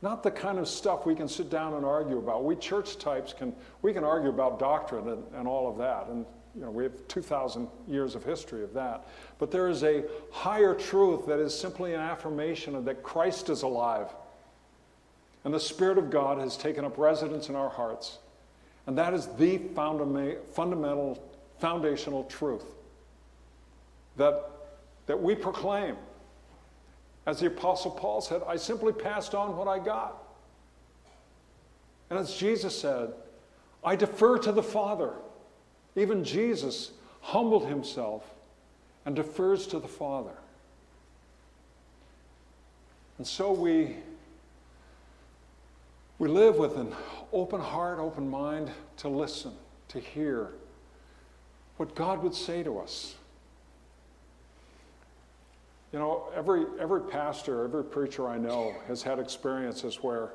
not 0.00 0.22
the 0.22 0.30
kind 0.30 0.58
of 0.58 0.68
stuff 0.68 1.06
we 1.06 1.14
can 1.14 1.28
sit 1.28 1.50
down 1.50 1.74
and 1.74 1.84
argue 1.84 2.18
about. 2.18 2.44
We 2.44 2.54
church 2.56 2.98
types 2.98 3.32
can, 3.32 3.54
we 3.82 3.92
can 3.92 4.04
argue 4.04 4.30
about 4.30 4.58
doctrine 4.58 5.08
and, 5.08 5.24
and 5.34 5.48
all 5.48 5.68
of 5.68 5.78
that. 5.78 6.06
And 6.08 6.24
you 6.54 6.62
know, 6.62 6.70
we 6.70 6.84
have 6.84 7.08
2,000 7.08 7.68
years 7.87 8.14
of 8.14 8.24
history 8.24 8.62
of 8.62 8.72
that. 8.74 9.06
But 9.38 9.50
there 9.50 9.68
is 9.68 9.82
a 9.82 10.04
higher 10.30 10.74
truth 10.74 11.26
that 11.26 11.38
is 11.38 11.58
simply 11.58 11.94
an 11.94 12.00
affirmation 12.00 12.74
of 12.74 12.84
that 12.87 13.02
Christ 13.02 13.48
is 13.50 13.62
alive. 13.62 14.08
And 15.44 15.54
the 15.54 15.61
Spirit 15.61 15.98
of 15.98 16.11
God 16.11 16.38
has 16.38 16.56
taken 16.56 16.84
up 16.84 16.98
residence 16.98 17.48
in 17.48 17.56
our 17.56 17.68
hearts. 17.68 18.18
And 18.87 18.96
that 18.98 19.14
is 19.14 19.26
the 19.37 19.58
fundamental, 20.52 21.22
foundational 21.58 22.24
truth 22.24 22.64
that, 24.16 24.50
that 25.06 25.20
we 25.20 25.34
proclaim. 25.34 25.96
As 27.28 27.40
the 27.40 27.48
Apostle 27.48 27.90
Paul 27.90 28.22
said, 28.22 28.40
I 28.48 28.56
simply 28.56 28.90
passed 28.90 29.34
on 29.34 29.54
what 29.54 29.68
I 29.68 29.78
got. 29.78 30.16
And 32.08 32.18
as 32.18 32.34
Jesus 32.34 32.80
said, 32.80 33.12
I 33.84 33.96
defer 33.96 34.38
to 34.38 34.50
the 34.50 34.62
Father. 34.62 35.12
Even 35.94 36.24
Jesus 36.24 36.92
humbled 37.20 37.68
himself 37.68 38.24
and 39.04 39.14
defers 39.14 39.66
to 39.66 39.78
the 39.78 39.86
Father. 39.86 40.38
And 43.18 43.26
so 43.26 43.52
we, 43.52 43.96
we 46.18 46.28
live 46.28 46.56
with 46.56 46.78
an 46.78 46.94
open 47.30 47.60
heart, 47.60 47.98
open 47.98 48.30
mind 48.30 48.70
to 48.96 49.10
listen, 49.10 49.52
to 49.88 50.00
hear 50.00 50.52
what 51.76 51.94
God 51.94 52.22
would 52.22 52.34
say 52.34 52.62
to 52.62 52.78
us. 52.78 53.16
You 55.92 55.98
know, 55.98 56.29
every, 56.35 56.64
every 56.79 57.01
pastor, 57.01 57.64
every 57.64 57.85
preacher 57.85 58.29
I 58.29 58.37
know 58.37 58.74
has 58.87 59.03
had 59.03 59.18
experiences 59.18 60.03
where 60.03 60.31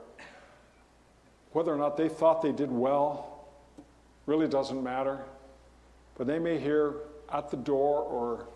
whether 1.51 1.71
or 1.71 1.77
not 1.77 1.95
they 1.95 2.09
thought 2.09 2.41
they 2.41 2.51
did 2.51 2.71
well 2.71 3.47
really 4.25 4.47
doesn't 4.47 4.83
matter. 4.83 5.19
But 6.15 6.27
they 6.27 6.39
may 6.39 6.59
hear 6.59 6.95
at 7.31 7.49
the 7.49 7.57
door 7.57 8.01
or 8.01 8.47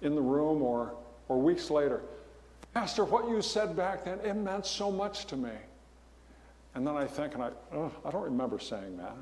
in 0.00 0.14
the 0.14 0.20
room 0.20 0.62
or, 0.62 0.94
or 1.28 1.40
weeks 1.40 1.70
later, 1.70 2.00
Pastor, 2.74 3.04
what 3.04 3.28
you 3.28 3.42
said 3.42 3.76
back 3.76 4.04
then, 4.04 4.18
it 4.20 4.34
meant 4.34 4.66
so 4.66 4.90
much 4.90 5.26
to 5.26 5.36
me. 5.36 5.50
And 6.74 6.86
then 6.86 6.96
I 6.96 7.06
think, 7.06 7.34
and 7.34 7.42
I, 7.42 7.50
oh, 7.72 7.90
I 8.04 8.10
don't 8.10 8.24
remember 8.24 8.58
saying 8.58 8.98
that. 8.98 9.16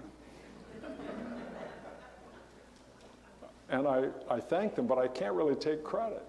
and 3.70 3.86
I, 3.86 4.08
I 4.28 4.40
thank 4.40 4.74
them, 4.74 4.86
but 4.86 4.98
I 4.98 5.08
can't 5.08 5.34
really 5.34 5.54
take 5.54 5.82
credit. 5.82 6.22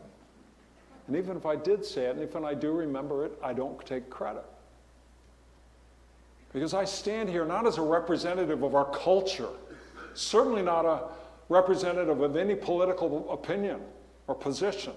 And 1.07 1.15
even 1.15 1.37
if 1.37 1.45
I 1.45 1.55
did 1.55 1.85
say 1.85 2.05
it, 2.05 2.11
and 2.11 2.21
even 2.21 2.43
if 2.43 2.49
I 2.49 2.53
do 2.53 2.71
remember 2.71 3.25
it, 3.25 3.37
I 3.41 3.53
don't 3.53 3.83
take 3.85 4.09
credit. 4.09 4.43
Because 6.53 6.73
I 6.73 6.85
stand 6.85 7.29
here 7.29 7.45
not 7.45 7.65
as 7.65 7.77
a 7.77 7.81
representative 7.81 8.63
of 8.63 8.75
our 8.75 8.85
culture, 8.91 9.49
certainly 10.13 10.61
not 10.61 10.85
a 10.85 11.03
representative 11.49 12.19
of 12.19 12.35
any 12.35 12.55
political 12.55 13.31
opinion 13.31 13.79
or 14.27 14.35
position. 14.35 14.93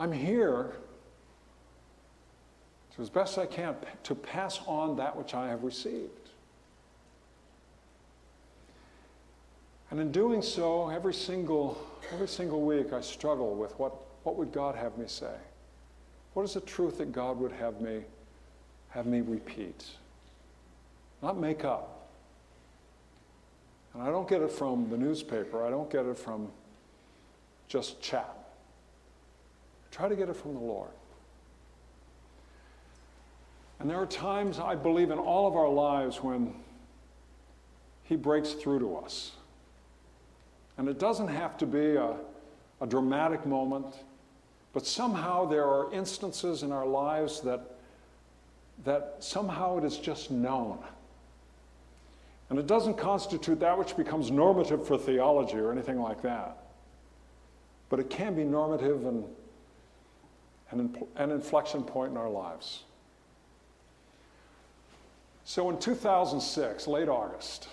I'm 0.00 0.12
here 0.12 0.72
to, 2.96 3.02
as 3.02 3.10
best 3.10 3.38
I 3.38 3.46
can, 3.46 3.76
to 4.04 4.14
pass 4.14 4.60
on 4.66 4.96
that 4.96 5.16
which 5.16 5.34
I 5.34 5.48
have 5.48 5.62
received. 5.62 6.10
And 9.90 10.00
in 10.00 10.12
doing 10.12 10.42
so, 10.42 10.88
every 10.88 11.14
single, 11.14 11.78
every 12.12 12.28
single 12.28 12.62
week 12.62 12.92
I 12.92 13.00
struggle 13.00 13.54
with 13.54 13.78
what 13.78 13.94
what 14.28 14.36
would 14.36 14.52
God 14.52 14.74
have 14.74 14.98
me 14.98 15.06
say? 15.06 15.32
What 16.34 16.42
is 16.42 16.52
the 16.52 16.60
truth 16.60 16.98
that 16.98 17.12
God 17.12 17.38
would 17.38 17.50
have 17.50 17.80
me 17.80 18.02
have 18.90 19.06
me 19.06 19.22
repeat? 19.22 19.86
Not 21.22 21.38
make 21.38 21.64
up. 21.64 22.10
And 23.94 24.02
I 24.02 24.10
don't 24.10 24.28
get 24.28 24.42
it 24.42 24.52
from 24.52 24.90
the 24.90 24.98
newspaper. 24.98 25.64
I 25.64 25.70
don't 25.70 25.90
get 25.90 26.04
it 26.04 26.18
from 26.18 26.48
just 27.68 28.02
chat. 28.02 28.36
I 29.90 29.96
try 29.96 30.10
to 30.10 30.14
get 30.14 30.28
it 30.28 30.36
from 30.36 30.52
the 30.52 30.60
Lord. 30.60 30.90
And 33.80 33.88
there 33.88 33.96
are 33.96 34.04
times, 34.04 34.58
I 34.58 34.74
believe, 34.74 35.10
in 35.10 35.18
all 35.18 35.46
of 35.46 35.56
our 35.56 35.70
lives 35.70 36.22
when 36.22 36.52
He 38.04 38.14
breaks 38.14 38.52
through 38.52 38.80
to 38.80 38.96
us. 38.98 39.32
And 40.76 40.86
it 40.86 40.98
doesn't 40.98 41.28
have 41.28 41.56
to 41.56 41.66
be 41.66 41.94
a, 41.94 42.14
a 42.82 42.86
dramatic 42.86 43.46
moment. 43.46 43.94
But 44.72 44.86
somehow 44.86 45.46
there 45.46 45.64
are 45.64 45.92
instances 45.92 46.62
in 46.62 46.72
our 46.72 46.86
lives 46.86 47.40
that, 47.42 47.60
that 48.84 49.16
somehow 49.20 49.78
it 49.78 49.84
is 49.84 49.98
just 49.98 50.30
known. 50.30 50.78
And 52.50 52.58
it 52.58 52.66
doesn't 52.66 52.96
constitute 52.96 53.60
that 53.60 53.78
which 53.78 53.96
becomes 53.96 54.30
normative 54.30 54.86
for 54.86 54.96
theology 54.96 55.56
or 55.56 55.72
anything 55.72 56.00
like 56.00 56.22
that. 56.22 56.56
But 57.88 58.00
it 58.00 58.10
can 58.10 58.34
be 58.34 58.44
normative 58.44 59.06
and, 59.06 59.24
and 60.70 61.06
an 61.16 61.30
inflection 61.30 61.82
point 61.82 62.12
in 62.12 62.16
our 62.16 62.30
lives. 62.30 62.84
So 65.44 65.70
in 65.70 65.78
2006, 65.78 66.86
late 66.86 67.08
August, 67.08 67.68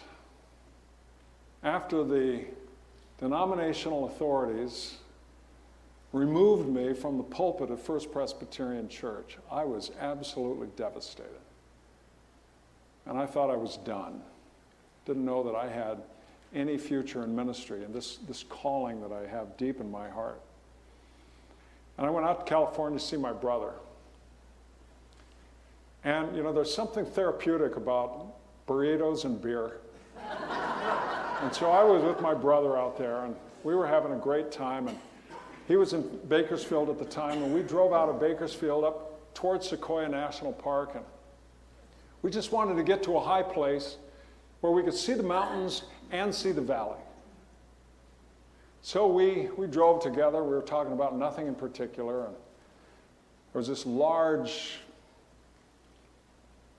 after 1.63 2.03
the 2.05 2.45
denominational 3.19 4.05
authorities 4.05 4.97
removed 6.15 6.69
me 6.69 6.93
from 6.93 7.17
the 7.17 7.23
pulpit 7.23 7.69
of 7.69 7.81
First 7.81 8.09
Presbyterian 8.09 8.87
Church, 8.87 9.37
I 9.51 9.65
was 9.65 9.91
absolutely 9.99 10.67
devastated. 10.77 11.29
And 13.05 13.17
I 13.17 13.25
thought 13.25 13.49
I 13.49 13.57
was 13.57 13.75
done. 13.77 14.21
Didn't 15.05 15.25
know 15.25 15.43
that 15.43 15.55
I 15.55 15.67
had 15.67 15.97
any 16.55 16.77
future 16.77 17.25
in 17.25 17.35
ministry 17.35 17.83
and 17.83 17.93
this, 17.93 18.17
this 18.29 18.45
calling 18.47 19.01
that 19.01 19.11
I 19.11 19.27
have 19.27 19.57
deep 19.57 19.81
in 19.81 19.91
my 19.91 20.07
heart. 20.07 20.39
And 21.97 22.07
I 22.07 22.09
went 22.09 22.25
out 22.25 22.45
to 22.45 22.49
California 22.49 22.97
to 22.97 23.05
see 23.05 23.17
my 23.17 23.33
brother. 23.33 23.73
And, 26.05 26.33
you 26.35 26.43
know, 26.43 26.53
there's 26.53 26.73
something 26.73 27.05
therapeutic 27.05 27.75
about 27.75 28.35
burritos 28.67 29.25
and 29.25 29.41
beer. 29.41 29.79
and 31.41 31.53
so 31.53 31.71
I 31.71 31.83
was 31.83 32.03
with 32.03 32.21
my 32.21 32.33
brother 32.33 32.77
out 32.77 32.97
there, 32.97 33.25
and 33.25 33.35
we 33.65 33.75
were 33.75 33.87
having 33.87 34.13
a 34.13 34.17
great 34.17 34.51
time. 34.51 34.87
And 34.87 34.97
he 35.67 35.75
was 35.75 35.93
in 35.93 36.19
Bakersfield 36.27 36.89
at 36.89 36.99
the 36.99 37.05
time, 37.05 37.41
and 37.41 37.53
we 37.53 37.63
drove 37.63 37.91
out 37.91 38.09
of 38.09 38.19
Bakersfield 38.19 38.83
up 38.83 39.33
towards 39.33 39.69
Sequoia 39.69 40.07
National 40.07 40.53
Park. 40.53 40.91
And 40.95 41.03
we 42.21 42.31
just 42.31 42.51
wanted 42.51 42.75
to 42.75 42.83
get 42.83 43.03
to 43.03 43.17
a 43.17 43.19
high 43.19 43.43
place 43.43 43.97
where 44.61 44.71
we 44.71 44.83
could 44.83 44.93
see 44.93 45.13
the 45.13 45.23
mountains 45.23 45.83
and 46.11 46.33
see 46.33 46.51
the 46.51 46.61
valley. 46.61 46.99
So 48.81 49.07
we, 49.07 49.49
we 49.57 49.65
drove 49.65 50.01
together. 50.03 50.43
We 50.43 50.51
were 50.51 50.61
talking 50.61 50.93
about 50.93 51.17
nothing 51.17 51.47
in 51.47 51.55
particular. 51.55 52.25
And 52.25 52.35
there 53.51 53.59
was 53.59 53.67
this 53.67 53.85
large 53.85 54.79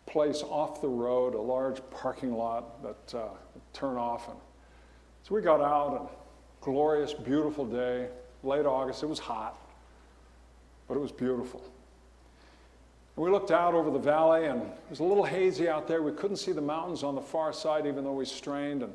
place 0.06 0.42
off 0.44 0.80
the 0.80 0.88
road, 0.88 1.34
a 1.34 1.40
large 1.40 1.80
parking 1.90 2.32
lot 2.36 2.82
that 2.84 3.18
uh, 3.18 3.28
turn 3.72 3.96
off. 3.96 4.28
And 4.28 4.38
so 5.24 5.34
we 5.34 5.42
got 5.42 5.60
out, 5.60 6.00
and 6.00 6.08
glorious, 6.60 7.12
beautiful 7.12 7.64
day, 7.64 8.08
late 8.42 8.66
August. 8.66 9.02
It 9.02 9.06
was 9.06 9.18
hot, 9.18 9.56
but 10.88 10.96
it 10.96 11.00
was 11.00 11.12
beautiful. 11.12 11.62
And 13.16 13.24
we 13.24 13.30
looked 13.30 13.50
out 13.50 13.74
over 13.74 13.90
the 13.90 13.98
valley, 13.98 14.46
and 14.46 14.62
it 14.62 14.90
was 14.90 15.00
a 15.00 15.04
little 15.04 15.24
hazy 15.24 15.68
out 15.68 15.88
there. 15.88 16.02
We 16.02 16.12
couldn't 16.12 16.36
see 16.36 16.52
the 16.52 16.60
mountains 16.60 17.02
on 17.02 17.14
the 17.14 17.22
far 17.22 17.52
side, 17.52 17.86
even 17.86 18.04
though 18.04 18.12
we 18.12 18.24
strained. 18.24 18.82
And 18.82 18.92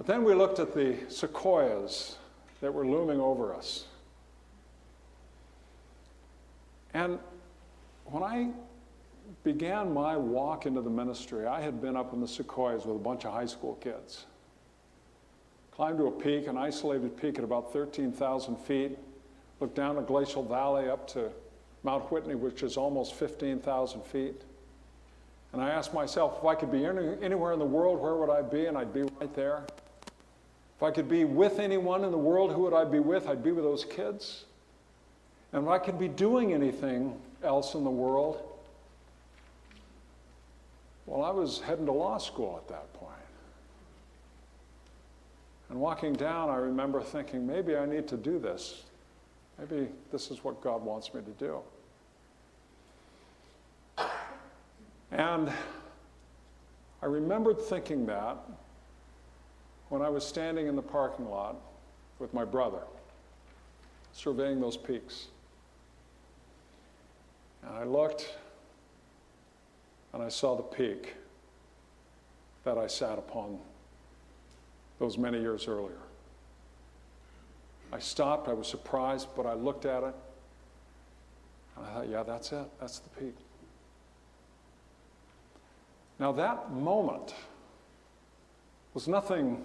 but 0.00 0.06
then 0.06 0.24
we 0.24 0.32
looked 0.32 0.58
at 0.58 0.72
the 0.72 0.96
sequoias 1.10 2.16
that 2.62 2.72
were 2.72 2.86
looming 2.86 3.20
over 3.20 3.54
us. 3.54 3.84
And 6.94 7.18
when 8.06 8.22
I 8.22 8.48
began 9.44 9.92
my 9.92 10.16
walk 10.16 10.64
into 10.64 10.80
the 10.80 10.88
ministry, 10.88 11.46
I 11.46 11.60
had 11.60 11.82
been 11.82 11.96
up 11.96 12.14
in 12.14 12.20
the 12.22 12.26
sequoias 12.26 12.86
with 12.86 12.96
a 12.96 12.98
bunch 12.98 13.26
of 13.26 13.34
high 13.34 13.44
school 13.44 13.74
kids. 13.74 14.24
Climbed 15.80 15.96
to 15.96 16.08
a 16.08 16.10
peak, 16.10 16.46
an 16.46 16.58
isolated 16.58 17.16
peak 17.16 17.38
at 17.38 17.44
about 17.44 17.72
13,000 17.72 18.54
feet, 18.58 18.98
looked 19.60 19.74
down 19.74 19.96
a 19.96 20.02
glacial 20.02 20.42
valley 20.42 20.90
up 20.90 21.08
to 21.08 21.30
Mount 21.84 22.12
Whitney, 22.12 22.34
which 22.34 22.62
is 22.62 22.76
almost 22.76 23.14
15,000 23.14 24.04
feet. 24.04 24.42
And 25.54 25.62
I 25.62 25.70
asked 25.70 25.94
myself, 25.94 26.36
if 26.40 26.44
I 26.44 26.54
could 26.54 26.70
be 26.70 26.84
any, 26.84 27.16
anywhere 27.22 27.54
in 27.54 27.58
the 27.58 27.64
world, 27.64 27.98
where 27.98 28.14
would 28.16 28.28
I 28.28 28.42
be? 28.42 28.66
And 28.66 28.76
I'd 28.76 28.92
be 28.92 29.04
right 29.04 29.34
there. 29.34 29.64
If 30.76 30.82
I 30.82 30.90
could 30.90 31.08
be 31.08 31.24
with 31.24 31.58
anyone 31.58 32.04
in 32.04 32.10
the 32.10 32.18
world, 32.18 32.52
who 32.52 32.60
would 32.64 32.74
I 32.74 32.84
be 32.84 32.98
with? 32.98 33.26
I'd 33.26 33.42
be 33.42 33.52
with 33.52 33.64
those 33.64 33.86
kids. 33.86 34.44
And 35.54 35.64
if 35.64 35.70
I 35.70 35.78
could 35.78 35.98
be 35.98 36.08
doing 36.08 36.52
anything 36.52 37.18
else 37.42 37.72
in 37.72 37.84
the 37.84 37.90
world, 37.90 38.42
well, 41.06 41.22
I 41.22 41.30
was 41.30 41.60
heading 41.60 41.86
to 41.86 41.92
law 41.92 42.18
school 42.18 42.60
at 42.62 42.68
that 42.68 42.92
point. 42.92 42.99
And 45.70 45.80
walking 45.80 46.12
down, 46.12 46.50
I 46.50 46.56
remember 46.56 47.00
thinking, 47.00 47.46
maybe 47.46 47.76
I 47.76 47.86
need 47.86 48.08
to 48.08 48.16
do 48.16 48.40
this. 48.40 48.82
Maybe 49.58 49.88
this 50.10 50.30
is 50.32 50.42
what 50.42 50.60
God 50.60 50.82
wants 50.82 51.14
me 51.14 51.20
to 51.20 51.30
do. 51.44 51.60
And 55.12 55.52
I 57.02 57.06
remembered 57.06 57.60
thinking 57.60 58.04
that 58.06 58.36
when 59.90 60.02
I 60.02 60.08
was 60.08 60.26
standing 60.26 60.66
in 60.66 60.76
the 60.76 60.82
parking 60.82 61.28
lot 61.30 61.56
with 62.18 62.34
my 62.34 62.44
brother, 62.44 62.82
surveying 64.12 64.60
those 64.60 64.76
peaks. 64.76 65.26
And 67.62 67.76
I 67.76 67.84
looked 67.84 68.36
and 70.12 70.22
I 70.22 70.28
saw 70.28 70.56
the 70.56 70.62
peak 70.62 71.14
that 72.64 72.76
I 72.76 72.86
sat 72.86 73.18
upon 73.18 73.58
those 75.00 75.18
many 75.18 75.40
years 75.40 75.66
earlier. 75.66 75.98
I 77.92 77.98
stopped, 77.98 78.48
I 78.48 78.52
was 78.52 78.68
surprised, 78.68 79.26
but 79.36 79.46
I 79.46 79.54
looked 79.54 79.84
at 79.84 80.04
it 80.04 80.14
and 81.76 81.86
I 81.86 81.92
thought, 81.92 82.08
yeah, 82.08 82.22
that's 82.22 82.52
it, 82.52 82.66
that's 82.78 83.00
the 83.00 83.08
peak. 83.10 83.34
Now, 86.20 86.30
that 86.32 86.70
moment 86.70 87.34
was 88.94 89.08
nothing 89.08 89.64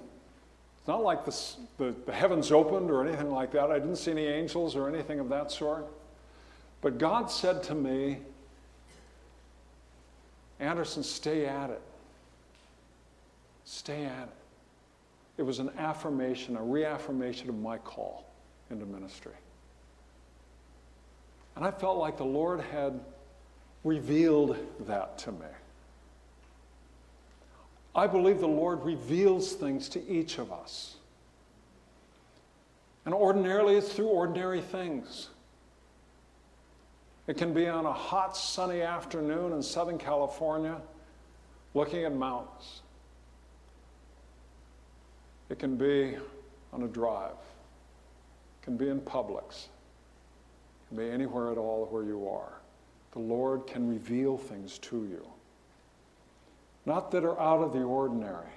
it's 0.85 0.87
not 0.87 1.01
like 1.01 1.25
the, 1.25 1.35
the, 1.79 1.95
the 2.05 2.13
heavens 2.13 2.51
opened 2.51 2.91
or 2.91 3.03
anything 3.03 3.31
like 3.31 3.51
that. 3.53 3.71
I 3.71 3.79
didn't 3.79 3.95
see 3.95 4.11
any 4.11 4.27
angels 4.27 4.75
or 4.75 4.87
anything 4.87 5.19
of 5.19 5.29
that 5.29 5.51
sort. 5.51 5.87
But 6.81 6.99
God 6.99 7.31
said 7.31 7.63
to 7.63 7.73
me, 7.73 8.19
Anderson, 10.59 11.01
stay 11.01 11.47
at 11.47 11.71
it. 11.71 11.81
Stay 13.63 14.05
at 14.05 14.27
it. 14.27 14.44
It 15.37 15.43
was 15.43 15.59
an 15.59 15.71
affirmation, 15.77 16.55
a 16.55 16.63
reaffirmation 16.63 17.49
of 17.49 17.57
my 17.57 17.77
call 17.77 18.25
into 18.69 18.85
ministry. 18.85 19.33
And 21.55 21.65
I 21.65 21.71
felt 21.71 21.97
like 21.97 22.17
the 22.17 22.25
Lord 22.25 22.61
had 22.61 22.99
revealed 23.83 24.57
that 24.87 25.17
to 25.19 25.31
me. 25.31 25.45
I 27.95 28.07
believe 28.07 28.39
the 28.39 28.47
Lord 28.47 28.83
reveals 28.83 29.53
things 29.53 29.87
to 29.89 30.05
each 30.09 30.37
of 30.37 30.51
us. 30.51 30.95
And 33.05 33.13
ordinarily, 33.13 33.75
it's 33.75 33.93
through 33.93 34.07
ordinary 34.07 34.59
things. 34.59 35.29
It 37.27 37.37
can 37.37 37.53
be 37.53 37.67
on 37.67 37.85
a 37.85 37.93
hot, 37.93 38.35
sunny 38.35 38.81
afternoon 38.81 39.53
in 39.53 39.63
Southern 39.63 39.97
California 39.97 40.81
looking 41.73 42.03
at 42.03 42.13
mountains. 42.13 42.81
It 45.49 45.59
can 45.59 45.75
be 45.75 46.17
on 46.73 46.83
a 46.83 46.87
drive. 46.87 47.31
It 47.31 48.65
can 48.65 48.77
be 48.77 48.89
in 48.89 48.99
Publix. 48.99 49.65
It 49.65 50.87
can 50.89 50.97
be 50.97 51.09
anywhere 51.09 51.51
at 51.51 51.57
all 51.57 51.87
where 51.91 52.03
you 52.03 52.27
are. 52.27 52.53
The 53.11 53.19
Lord 53.19 53.67
can 53.67 53.89
reveal 53.89 54.37
things 54.37 54.77
to 54.79 54.97
you 54.97 55.25
not 56.85 57.11
that 57.11 57.23
are 57.23 57.39
out 57.39 57.61
of 57.61 57.73
the 57.73 57.81
ordinary, 57.81 58.51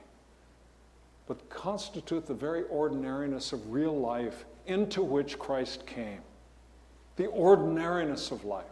but 1.26 1.48
constitute 1.48 2.26
the 2.26 2.34
very 2.34 2.64
ordinariness 2.64 3.52
of 3.52 3.72
real 3.72 3.98
life 3.98 4.44
into 4.66 5.02
which 5.02 5.38
Christ 5.38 5.86
came. 5.86 6.20
The 7.16 7.26
ordinariness 7.26 8.30
of 8.30 8.44
life. 8.44 8.64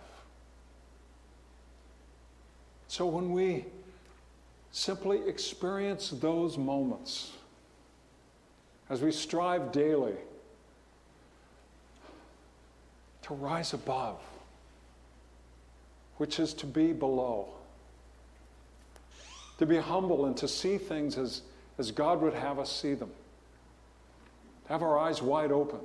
So 2.88 3.06
when 3.06 3.32
we 3.32 3.64
simply 4.72 5.26
experience 5.26 6.10
those 6.10 6.56
moments, 6.58 7.32
as 8.88 9.02
we 9.02 9.10
strive 9.10 9.72
daily 9.72 10.14
to 13.22 13.34
rise 13.34 13.72
above, 13.72 14.20
which 16.18 16.38
is 16.38 16.54
to 16.54 16.66
be 16.66 16.92
below, 16.92 17.48
to 19.58 19.66
be 19.66 19.76
humble 19.76 20.26
and 20.26 20.36
to 20.36 20.46
see 20.46 20.78
things 20.78 21.18
as, 21.18 21.42
as 21.78 21.90
God 21.90 22.20
would 22.20 22.34
have 22.34 22.58
us 22.58 22.70
see 22.70 22.94
them, 22.94 23.10
to 24.66 24.72
have 24.72 24.82
our 24.82 24.98
eyes 24.98 25.20
wide 25.20 25.50
open, 25.50 25.80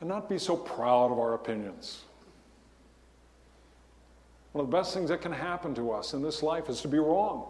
and 0.00 0.08
not 0.08 0.28
be 0.28 0.38
so 0.38 0.56
proud 0.56 1.12
of 1.12 1.18
our 1.18 1.34
opinions. 1.34 2.02
One 4.52 4.64
of 4.64 4.70
the 4.70 4.76
best 4.76 4.94
things 4.94 5.10
that 5.10 5.20
can 5.20 5.32
happen 5.32 5.74
to 5.74 5.92
us 5.92 6.14
in 6.14 6.22
this 6.22 6.42
life 6.42 6.68
is 6.68 6.80
to 6.82 6.88
be 6.88 6.98
wrong. 6.98 7.46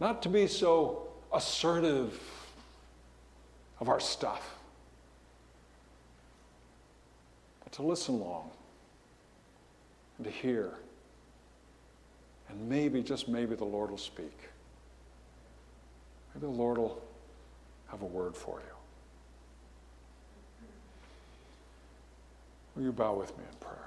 Not 0.00 0.22
to 0.22 0.28
be 0.28 0.46
so 0.46 1.08
assertive 1.32 2.20
of 3.80 3.88
our 3.88 4.00
stuff, 4.00 4.56
but 7.62 7.72
to 7.74 7.82
listen 7.82 8.20
long 8.20 8.50
and 10.18 10.26
to 10.26 10.30
hear 10.30 10.74
and 12.48 12.68
maybe, 12.68 13.02
just 13.02 13.28
maybe, 13.28 13.54
the 13.54 13.64
Lord 13.64 13.90
will 13.90 13.98
speak. 13.98 14.38
Maybe 16.34 16.46
the 16.46 16.52
Lord 16.52 16.78
will 16.78 17.02
have 17.88 18.02
a 18.02 18.06
word 18.06 18.36
for 18.36 18.60
you. 18.60 18.74
Will 22.76 22.84
you 22.84 22.92
bow 22.92 23.14
with 23.14 23.36
me 23.36 23.44
in 23.50 23.56
prayer? 23.58 23.78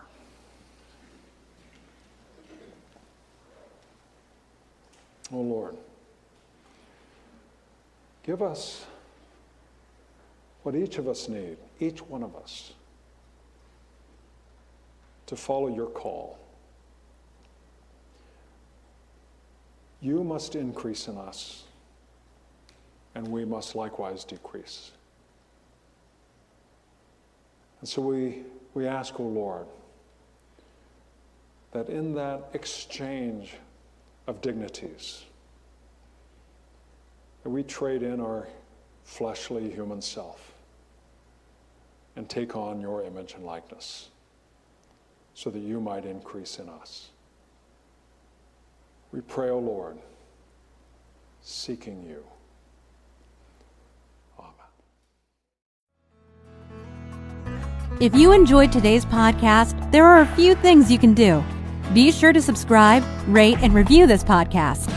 Oh 5.34 5.42
Lord, 5.42 5.76
give 8.28 8.42
us 8.42 8.86
what 10.64 10.76
each 10.76 10.98
of 10.98 11.08
us 11.08 11.30
need, 11.30 11.56
each 11.80 12.02
one 12.02 12.22
of 12.22 12.36
us, 12.36 12.74
to 15.28 15.36
follow 15.38 15.70
your 15.70 15.88
call. 15.88 16.38
You 20.02 20.26
must 20.26 20.56
increase 20.56 21.08
in 21.08 21.18
us, 21.18 21.64
and 23.16 23.26
we 23.30 23.46
must 23.46 23.76
likewise 23.76 24.26
decrease. 24.26 24.92
And 27.80 27.88
so 27.88 28.02
we, 28.02 28.44
we 28.74 28.88
ask, 28.88 29.18
O 29.22 29.24
oh 29.24 29.28
Lord, 29.28 29.66
that 31.72 31.88
in 31.88 32.14
that 32.16 32.50
exchange 32.54 33.54
of 34.28 34.42
dignities, 34.42 35.27
that 37.48 37.52
we 37.52 37.64
trade 37.64 38.04
in 38.04 38.20
our 38.20 38.46
fleshly 39.06 39.72
human 39.72 40.02
self 40.02 40.52
and 42.18 42.28
take 42.28 42.58
on 42.58 42.82
your 42.82 43.06
image 43.06 43.36
and 43.36 43.46
likeness 43.46 44.10
so 45.34 45.50
that 45.50 45.60
you 45.60 45.80
might 45.80 46.04
increase 46.04 46.60
in 46.60 46.68
us. 46.68 47.08
We 49.14 49.22
pray, 49.22 49.48
O 49.48 49.54
oh 49.54 49.60
Lord, 49.60 49.98
seeking 51.42 52.04
you. 52.04 52.22
If 58.02 58.14
you 58.14 58.34
enjoyed 58.34 58.74
today's 58.74 59.06
podcast, 59.06 59.90
there 59.94 60.06
are 60.06 60.20
a 60.20 60.28
few 60.36 60.54
things 60.56 60.92
you 60.92 61.00
can 61.00 61.14
do. 61.14 61.42
Be 61.94 62.12
sure 62.12 62.34
to 62.34 62.42
subscribe, 62.42 63.06
rate, 63.30 63.58
and 63.62 63.74
review 63.74 64.06
this 64.06 64.24
podcast. 64.24 64.97